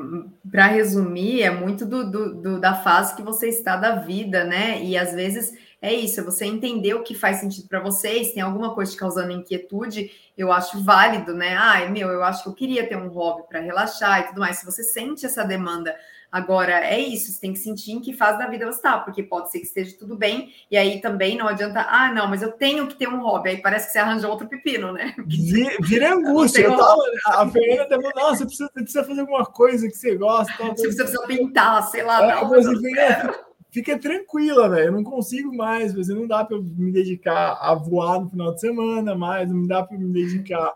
[0.49, 4.83] para resumir, é muito do, do, do, da fase que você está da vida, né?
[4.83, 5.53] E às vezes
[5.85, 8.97] é isso, é você entender o que faz sentido para vocês, tem alguma coisa te
[8.97, 11.55] causando inquietude, eu acho válido, né?
[11.55, 14.57] Ai, meu, eu acho que eu queria ter um hobby para relaxar e tudo mais.
[14.57, 15.95] Se você sente essa demanda
[16.35, 19.23] Agora, é isso, você tem que sentir em que fase da vida você está, porque
[19.23, 22.51] pode ser que esteja tudo bem, e aí também não adianta, ah, não, mas eu
[22.51, 25.15] tenho que ter um hobby, aí parece que você arranjou outro pepino, né?
[25.81, 26.63] Vira angústia.
[26.63, 30.53] Eu tava, a Fernanda nossa, você precisa, precisa, fazer alguma coisa que você gosta.
[30.57, 32.21] Tal, você precisa pintar, sei lá.
[32.21, 33.35] É, não, mas, não,
[33.75, 38.21] fica, tranquila, velho, eu não consigo mais, mas não dá para me dedicar a voar
[38.21, 40.73] no final de semana mais, não dá para me dedicar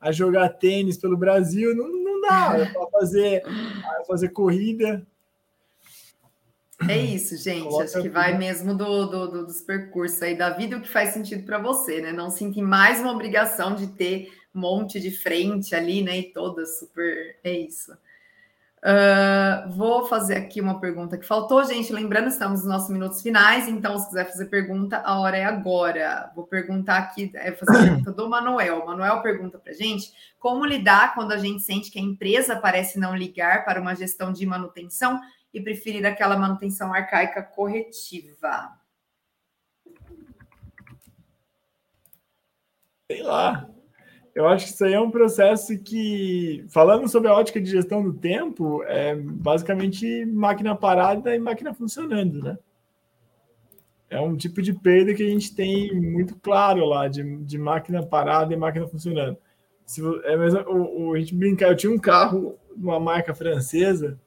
[0.00, 3.44] a jogar tênis pelo Brasil, não, não dá para fazer,
[4.04, 5.06] fazer corrida.
[6.88, 7.62] É isso, gente.
[7.62, 10.88] Coloca Acho que vai mesmo do, do, do, dos percursos aí da vida o que
[10.88, 12.10] faz sentido para você, né?
[12.10, 16.18] Não sinta mais uma obrigação de ter um monte de frente ali, né?
[16.18, 17.36] E todas super.
[17.44, 17.92] É isso.
[18.82, 21.92] Uh, vou fazer aqui uma pergunta que faltou, gente.
[21.92, 26.32] Lembrando, estamos nos nossos minutos finais, então, se quiser fazer pergunta, a hora é agora.
[26.34, 28.80] Vou perguntar aqui, é fazer a pergunta do Manuel.
[28.80, 32.98] O Manuel pergunta para gente como lidar quando a gente sente que a empresa parece
[32.98, 35.20] não ligar para uma gestão de manutenção
[35.52, 38.72] e preferir aquela manutenção arcaica corretiva.
[43.10, 43.68] Sei lá.
[44.34, 48.02] Eu acho que isso aí é um processo que, falando sobre a ótica de gestão
[48.02, 52.58] do tempo, é basicamente máquina parada e máquina funcionando, né?
[54.08, 58.04] É um tipo de perda que a gente tem muito claro lá, de, de máquina
[58.04, 59.36] parada e máquina funcionando.
[59.84, 64.18] Se, é mesmo, o, o, a gente brincar, eu tinha um carro uma marca francesa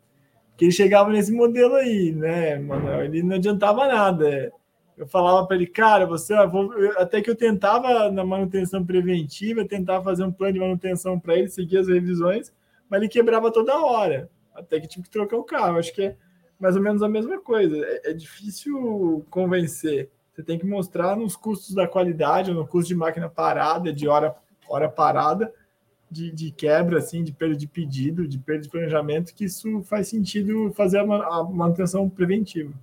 [0.55, 3.05] que ele chegava nesse modelo aí, né, Manuel?
[3.05, 4.51] Ele não adiantava nada
[4.97, 10.01] eu falava para ele, cara, você vou, até que eu tentava na manutenção preventiva, tentar
[10.01, 12.53] fazer um plano de manutenção para ele, seguir as revisões,
[12.89, 15.79] mas ele quebrava toda hora, até que tive que trocar o carro.
[15.79, 16.15] Acho que é
[16.59, 17.75] mais ou menos a mesma coisa.
[17.77, 20.09] É, é difícil convencer.
[20.31, 24.35] Você tem que mostrar nos custos da qualidade, no custo de máquina parada, de hora,
[24.67, 25.53] hora parada,
[26.09, 30.07] de, de quebra, assim, de perda de pedido, de perda de planejamento, que isso faz
[30.07, 32.73] sentido fazer a manutenção preventiva.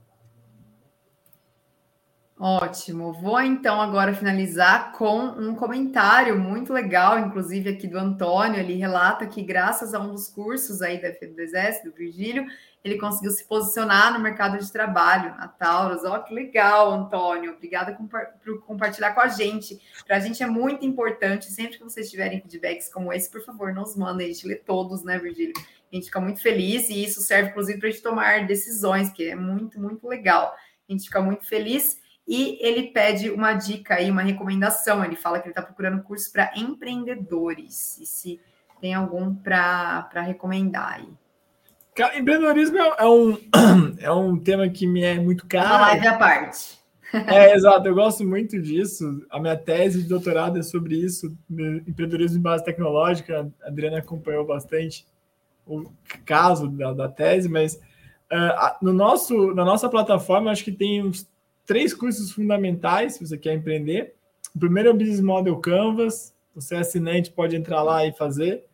[2.43, 3.13] Ótimo.
[3.13, 8.59] Vou então agora finalizar com um comentário muito legal, inclusive aqui do Antônio.
[8.59, 12.47] Ele relata que, graças a um dos cursos aí da Exército, do Virgílio,
[12.83, 16.03] ele conseguiu se posicionar no mercado de trabalho, na Taurus.
[16.03, 17.53] Ó, que legal, Antônio.
[17.53, 17.95] Obrigada
[18.43, 19.79] por compartilhar com a gente.
[20.07, 23.75] Para a gente é muito importante, sempre que vocês tiverem feedbacks como esse, por favor,
[23.75, 24.31] nos mandem.
[24.31, 25.53] A gente lê todos, né, Virgílio?
[25.93, 29.29] A gente fica muito feliz e isso serve, inclusive, para a gente tomar decisões, que
[29.29, 30.55] é muito, muito legal.
[30.89, 32.01] A gente fica muito feliz.
[32.31, 35.05] E ele pede uma dica aí, uma recomendação.
[35.05, 37.99] Ele fala que ele está procurando curso para empreendedores.
[37.99, 38.41] E se
[38.81, 41.09] tem algum para recomendar aí.
[42.17, 43.37] Empreendedorismo é, é um,
[43.99, 45.67] é um tema que me é muito caro.
[45.67, 46.79] Uma live à parte.
[47.13, 49.27] É, exato, eu gosto muito disso.
[49.29, 53.53] A minha tese de doutorado é sobre isso, empreendedorismo em base tecnológica.
[53.61, 55.05] A Adriana acompanhou bastante
[55.67, 55.91] o
[56.25, 61.29] caso da, da tese, mas uh, no nosso, na nossa plataforma, acho que tem uns
[61.71, 64.13] três cursos fundamentais se você quer empreender.
[64.53, 66.35] O primeiro é o Business Model Canvas.
[66.53, 68.65] Você é assinante, pode entrar lá e fazer.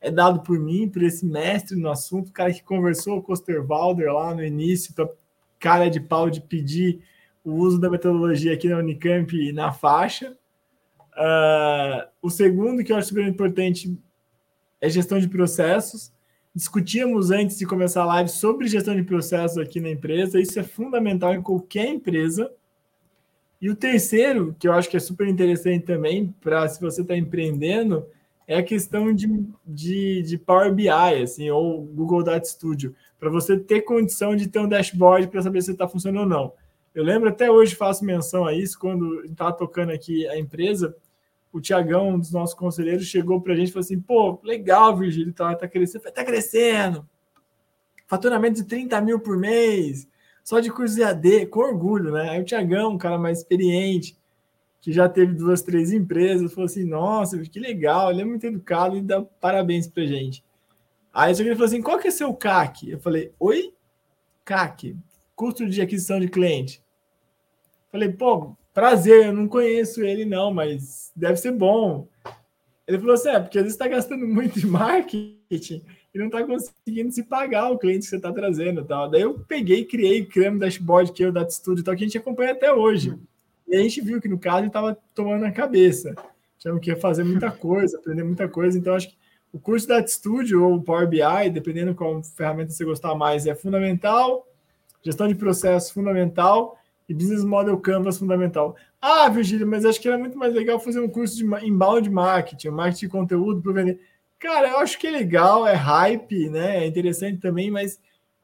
[0.00, 4.10] É dado por mim, por esse mestre no assunto, cara que conversou com o Osterwalder
[4.10, 5.06] lá no início, para
[5.58, 7.02] cara de pau de pedir
[7.44, 10.34] o uso da metodologia aqui na Unicamp na faixa.
[11.12, 14.00] Uh, o segundo, que eu acho super importante,
[14.80, 16.10] é gestão de processos.
[16.56, 20.40] Discutíamos antes de começar a live sobre gestão de processos aqui na empresa.
[20.40, 22.50] Isso é fundamental em qualquer empresa.
[23.60, 27.14] E o terceiro, que eu acho que é super interessante também, para se você está
[27.14, 28.06] empreendendo,
[28.48, 33.58] é a questão de, de, de, Power BI, assim, ou Google Data Studio, para você
[33.58, 36.52] ter condição de ter um dashboard para saber se está funcionando ou não.
[36.94, 40.96] Eu lembro até hoje, faço menção a isso, quando estava tocando aqui a empresa,
[41.56, 44.96] o Tiagão, um dos nossos conselheiros, chegou para a gente e falou assim: pô, legal,
[44.96, 46.02] Virgílio, tá, tá crescendo.
[46.02, 47.08] Falei, tá crescendo.
[48.06, 50.06] Faturamento de 30 mil por mês,
[50.44, 52.30] só de curso EAD, com orgulho, né?
[52.30, 54.18] Aí o Tiagão, um cara mais experiente,
[54.80, 58.96] que já teve duas, três empresas, falou assim: nossa, que legal, ele é muito educado
[58.96, 60.44] e dá parabéns pra gente.
[61.12, 62.90] Aí ele falou assim: qual que é seu CAC?
[62.90, 63.72] Eu falei: oi?
[64.44, 64.96] CAC,
[65.34, 66.84] custo de aquisição de cliente.
[67.90, 72.06] Falei, pô, prazer, eu não conheço ele não, mas deve ser bom.
[72.86, 75.82] Ele falou assim, é, porque às vezes está gastando muito em marketing
[76.14, 79.08] e não está conseguindo se pagar o cliente que você está trazendo tal.
[79.08, 82.52] Daí eu peguei, criei, criamos dashboard que eu da Studio tal, que a gente acompanha
[82.52, 83.18] até hoje.
[83.66, 86.14] E a gente viu que no caso ele estava tomando a cabeça.
[86.58, 88.76] Tinha que fazer muita coisa, aprender muita coisa.
[88.78, 89.16] Então, acho que
[89.54, 94.46] o curso da Studio ou Power BI, dependendo qual ferramenta você gostar mais, é fundamental.
[95.02, 96.76] Gestão de processo fundamental
[97.08, 98.76] e Business Model Canvas fundamental.
[99.00, 102.68] Ah, Virgílio, mas acho que era muito mais legal fazer um curso de inbound marketing,
[102.68, 104.00] marketing de conteúdo para vender.
[104.38, 106.84] Cara, eu acho que é legal, é hype, né?
[106.84, 107.98] É interessante também, mas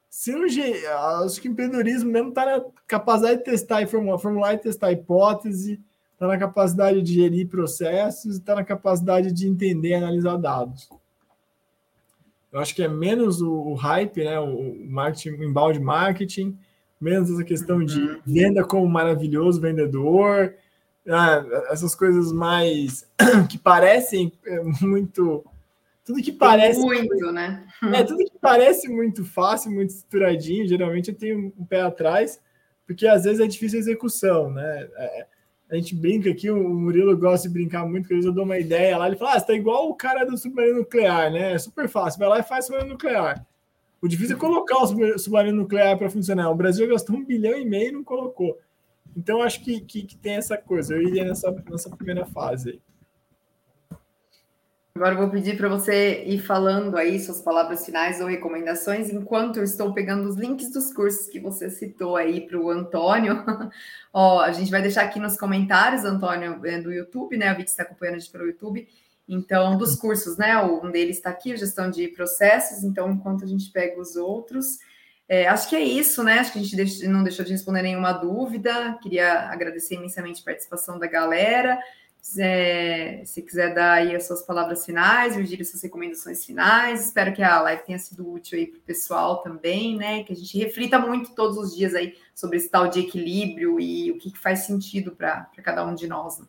[0.09, 4.59] se no, acho que empreendedorismo mesmo está na capacidade de testar e formular, formular e
[4.59, 5.81] testar hipótese,
[6.13, 10.89] está na capacidade de gerir processos, está na capacidade de entender e analisar dados.
[12.51, 14.39] Eu acho que é menos o, o hype, né?
[14.39, 16.57] O, marketing, o inbound marketing,
[17.03, 17.85] menos essa questão uhum.
[17.85, 20.53] de venda como maravilhoso vendedor,
[21.07, 23.07] ah, essas coisas mais
[23.49, 25.45] que parecem é, muito
[26.05, 27.65] tudo que parece muito, né?
[27.93, 32.41] É, tudo que parece muito fácil, muito estruturadinho, geralmente eu tenho um pé atrás,
[32.85, 34.89] porque às vezes é difícil a execução, né?
[34.97, 35.25] É,
[35.71, 38.43] a gente brinca aqui, o Murilo gosta de brincar muito, porque às vezes eu dou
[38.43, 41.53] uma ideia lá, ele fala, ah, você tá igual o cara do submarino nuclear, né?
[41.53, 43.45] É super fácil, vai lá e faz submarino nuclear.
[44.03, 46.49] O difícil é colocar o submarino nuclear para funcionar.
[46.49, 48.59] O Brasil gastou um bilhão e meio e não colocou.
[49.15, 50.93] Então, acho que, que, que, tem essa coisa.
[50.93, 52.81] Eu iria nessa, nessa primeira fase.
[54.93, 59.63] Agora vou pedir para você ir falando aí suas palavras finais ou recomendações, enquanto eu
[59.63, 63.41] estou pegando os links dos cursos que você citou aí para o Antônio.
[64.11, 67.47] Ó, a gente vai deixar aqui nos comentários, Antônio, é do YouTube, né?
[67.47, 68.85] A Vicky está acompanhando a gente pelo YouTube.
[69.27, 70.57] Então, dos cursos, né?
[70.61, 72.83] Um deles está aqui, gestão de processos.
[72.83, 74.79] Então, enquanto a gente pega os outros,
[75.27, 76.39] é, acho que é isso, né?
[76.39, 78.97] Acho que a gente não deixou de responder nenhuma dúvida.
[79.01, 81.79] Queria agradecer imensamente a participação da galera.
[82.39, 87.07] É, se quiser dar aí as suas palavras finais, Virgílio, suas recomendações finais.
[87.07, 90.23] Espero que a live tenha sido útil aí para o pessoal também, né?
[90.23, 94.11] Que a gente reflita muito todos os dias aí sobre esse tal de equilíbrio e
[94.11, 96.39] o que, que faz sentido para cada um de nós.
[96.39, 96.45] Né?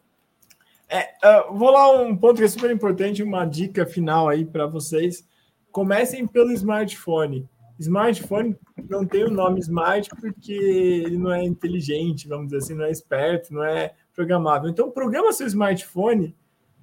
[0.88, 4.66] É, uh, vou lá um ponto que é super importante, uma dica final aí para
[4.66, 5.26] vocês.
[5.70, 7.48] Comecem pelo smartphone.
[7.78, 8.56] Smartphone
[8.88, 12.90] não tem o nome smart porque ele não é inteligente, vamos dizer assim, não é
[12.90, 14.70] esperto, não é programável.
[14.70, 16.34] Então, programa seu smartphone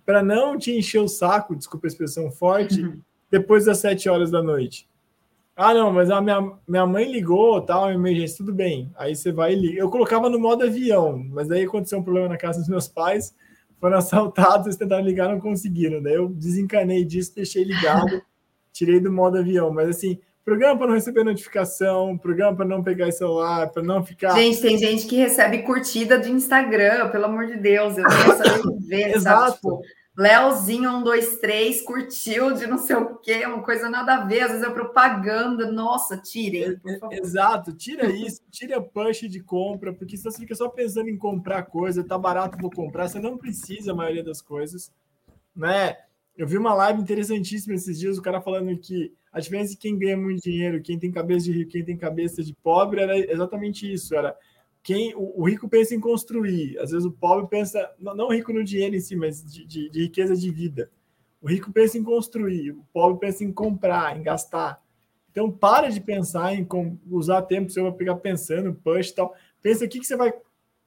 [0.06, 3.00] para não te encher o saco, desculpa a expressão forte, uhum.
[3.30, 4.90] depois das sete horas da noite.
[5.56, 8.92] Ah, não, mas a minha, minha mãe ligou, tal, emergência, tudo bem.
[8.96, 9.80] Aí você vai e liga.
[9.80, 13.36] Eu colocava no modo avião, mas aí aconteceu um problema na casa dos meus pais,
[13.82, 16.02] foram assaltados, eles tentaram ligar, não conseguiram.
[16.02, 18.22] Daí eu desencanei disso, deixei ligado,
[18.72, 19.74] tirei do modo avião.
[19.74, 24.34] Mas assim, Programa para não receber notificação, programa para não pegar celular, para não ficar.
[24.34, 28.80] Gente, tem gente que recebe curtida do Instagram, pelo amor de Deus, eu não quero
[28.80, 29.54] ver, Exato.
[29.54, 29.82] Tipo,
[30.22, 34.68] Leozinho 123 curtiu de não sei o quê, uma coisa nada a ver, às vezes
[34.68, 35.72] é propaganda.
[35.72, 37.18] Nossa, tirem, por favor.
[37.18, 41.64] Exato, tira isso, tira push de compra, porque se você fica só pensando em comprar
[41.64, 44.94] coisa, tá barato, vou comprar, você não precisa a maioria das coisas,
[45.56, 45.98] né?
[46.38, 49.98] Eu vi uma live interessantíssima esses dias, o cara falando que a diferença de quem
[49.98, 53.92] ganha muito dinheiro, quem tem cabeça de rico, quem tem cabeça de pobre, era exatamente
[53.92, 54.14] isso.
[54.14, 54.38] Era
[54.84, 58.52] quem o, o rico pensa em construir, às vezes o pobre pensa, não, não rico
[58.52, 60.90] no dinheiro em si, mas de, de, de, riqueza de vida.
[61.42, 64.82] O rico pensa em construir, o pobre pensa em comprar, em gastar.
[65.30, 66.68] Então, para de pensar em
[67.10, 69.34] usar tempo você vai pegar pensando, push e tal.
[69.62, 70.34] Pensa o que, que você vai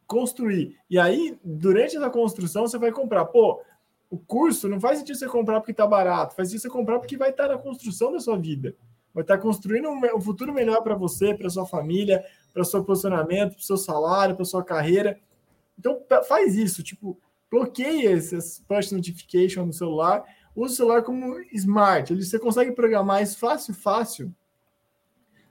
[0.07, 0.77] construir.
[0.89, 3.25] E aí, durante essa construção, você vai comprar.
[3.25, 3.63] Pô,
[4.11, 7.17] o curso não faz sentido você comprar porque está barato, faz sentido você comprar porque
[7.17, 8.77] vai estar na construção da sua vida.
[9.15, 12.25] Vai estar construindo um, futuro melhor para você, para sua família,
[12.55, 15.19] para o seu posicionamento, para o seu salário, para sua carreira.
[15.77, 20.25] Então faz isso, tipo, bloqueia esses push notification no celular,
[20.55, 24.33] usa o celular como smart, ele você consegue programar isso fácil, fácil.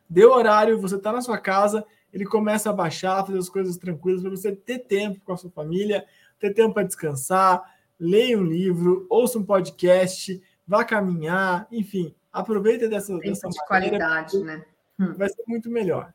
[0.10, 4.22] Deu horário, você está na sua casa, ele começa a baixar, fazer as coisas tranquilas
[4.22, 6.06] para você ter tempo com a sua família,
[6.39, 7.62] ter tempo para descansar,
[7.99, 14.64] leia um livro, ouça um podcast, vá caminhar, enfim, aproveita dessa, dessa de qualidade, né?
[14.99, 15.14] Hum.
[15.14, 16.14] Vai ser muito melhor.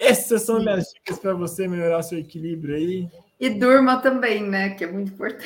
[0.00, 3.08] Essas são minhas dicas para você melhorar seu equilíbrio aí.
[3.38, 4.70] E durma também, né?
[4.70, 5.44] Que é muito importante.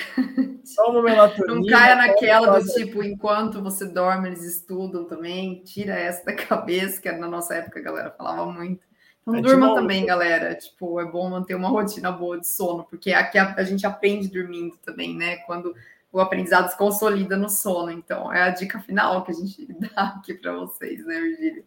[0.77, 1.55] Toma melatonina.
[1.55, 5.63] Não caia naquela do tipo, enquanto você dorme, eles estudam também.
[5.65, 8.85] Tira essa da cabeça, que na nossa época a galera falava muito.
[9.23, 10.55] Então, é durma também, galera.
[10.55, 14.29] Tipo, é bom manter uma rotina boa de sono, porque aqui a, a, gente aprende
[14.29, 15.39] dormindo também, né?
[15.39, 15.75] Quando
[16.13, 17.91] o aprendizado se consolida no sono.
[17.91, 21.65] Então, é a dica final que a gente dá aqui para vocês, né, Virgílio?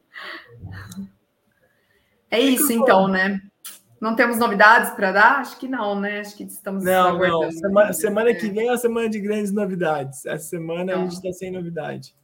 [2.29, 3.41] É isso, então, né?
[3.99, 5.39] Não temos novidades para dar?
[5.39, 6.19] Acho que não, né?
[6.19, 7.45] Acho que estamos Não, aguardando.
[7.45, 7.51] não.
[7.51, 10.25] Semana, semana que vem é a semana de grandes novidades.
[10.25, 12.15] Essa semana então, a gente está sem novidade.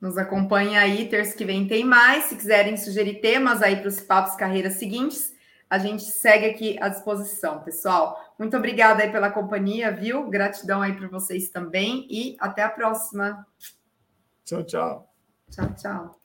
[0.00, 2.24] Nos acompanhe aí, terça que vem tem mais.
[2.24, 5.32] Se quiserem sugerir temas aí para os papos carreiras seguintes,
[5.70, 8.18] a gente segue aqui à disposição, pessoal.
[8.38, 10.28] Muito obrigada aí pela companhia, viu?
[10.28, 13.46] Gratidão aí para vocês também e até a próxima.
[14.44, 15.08] Tchau, tchau.
[15.50, 16.21] Tchau, tchau.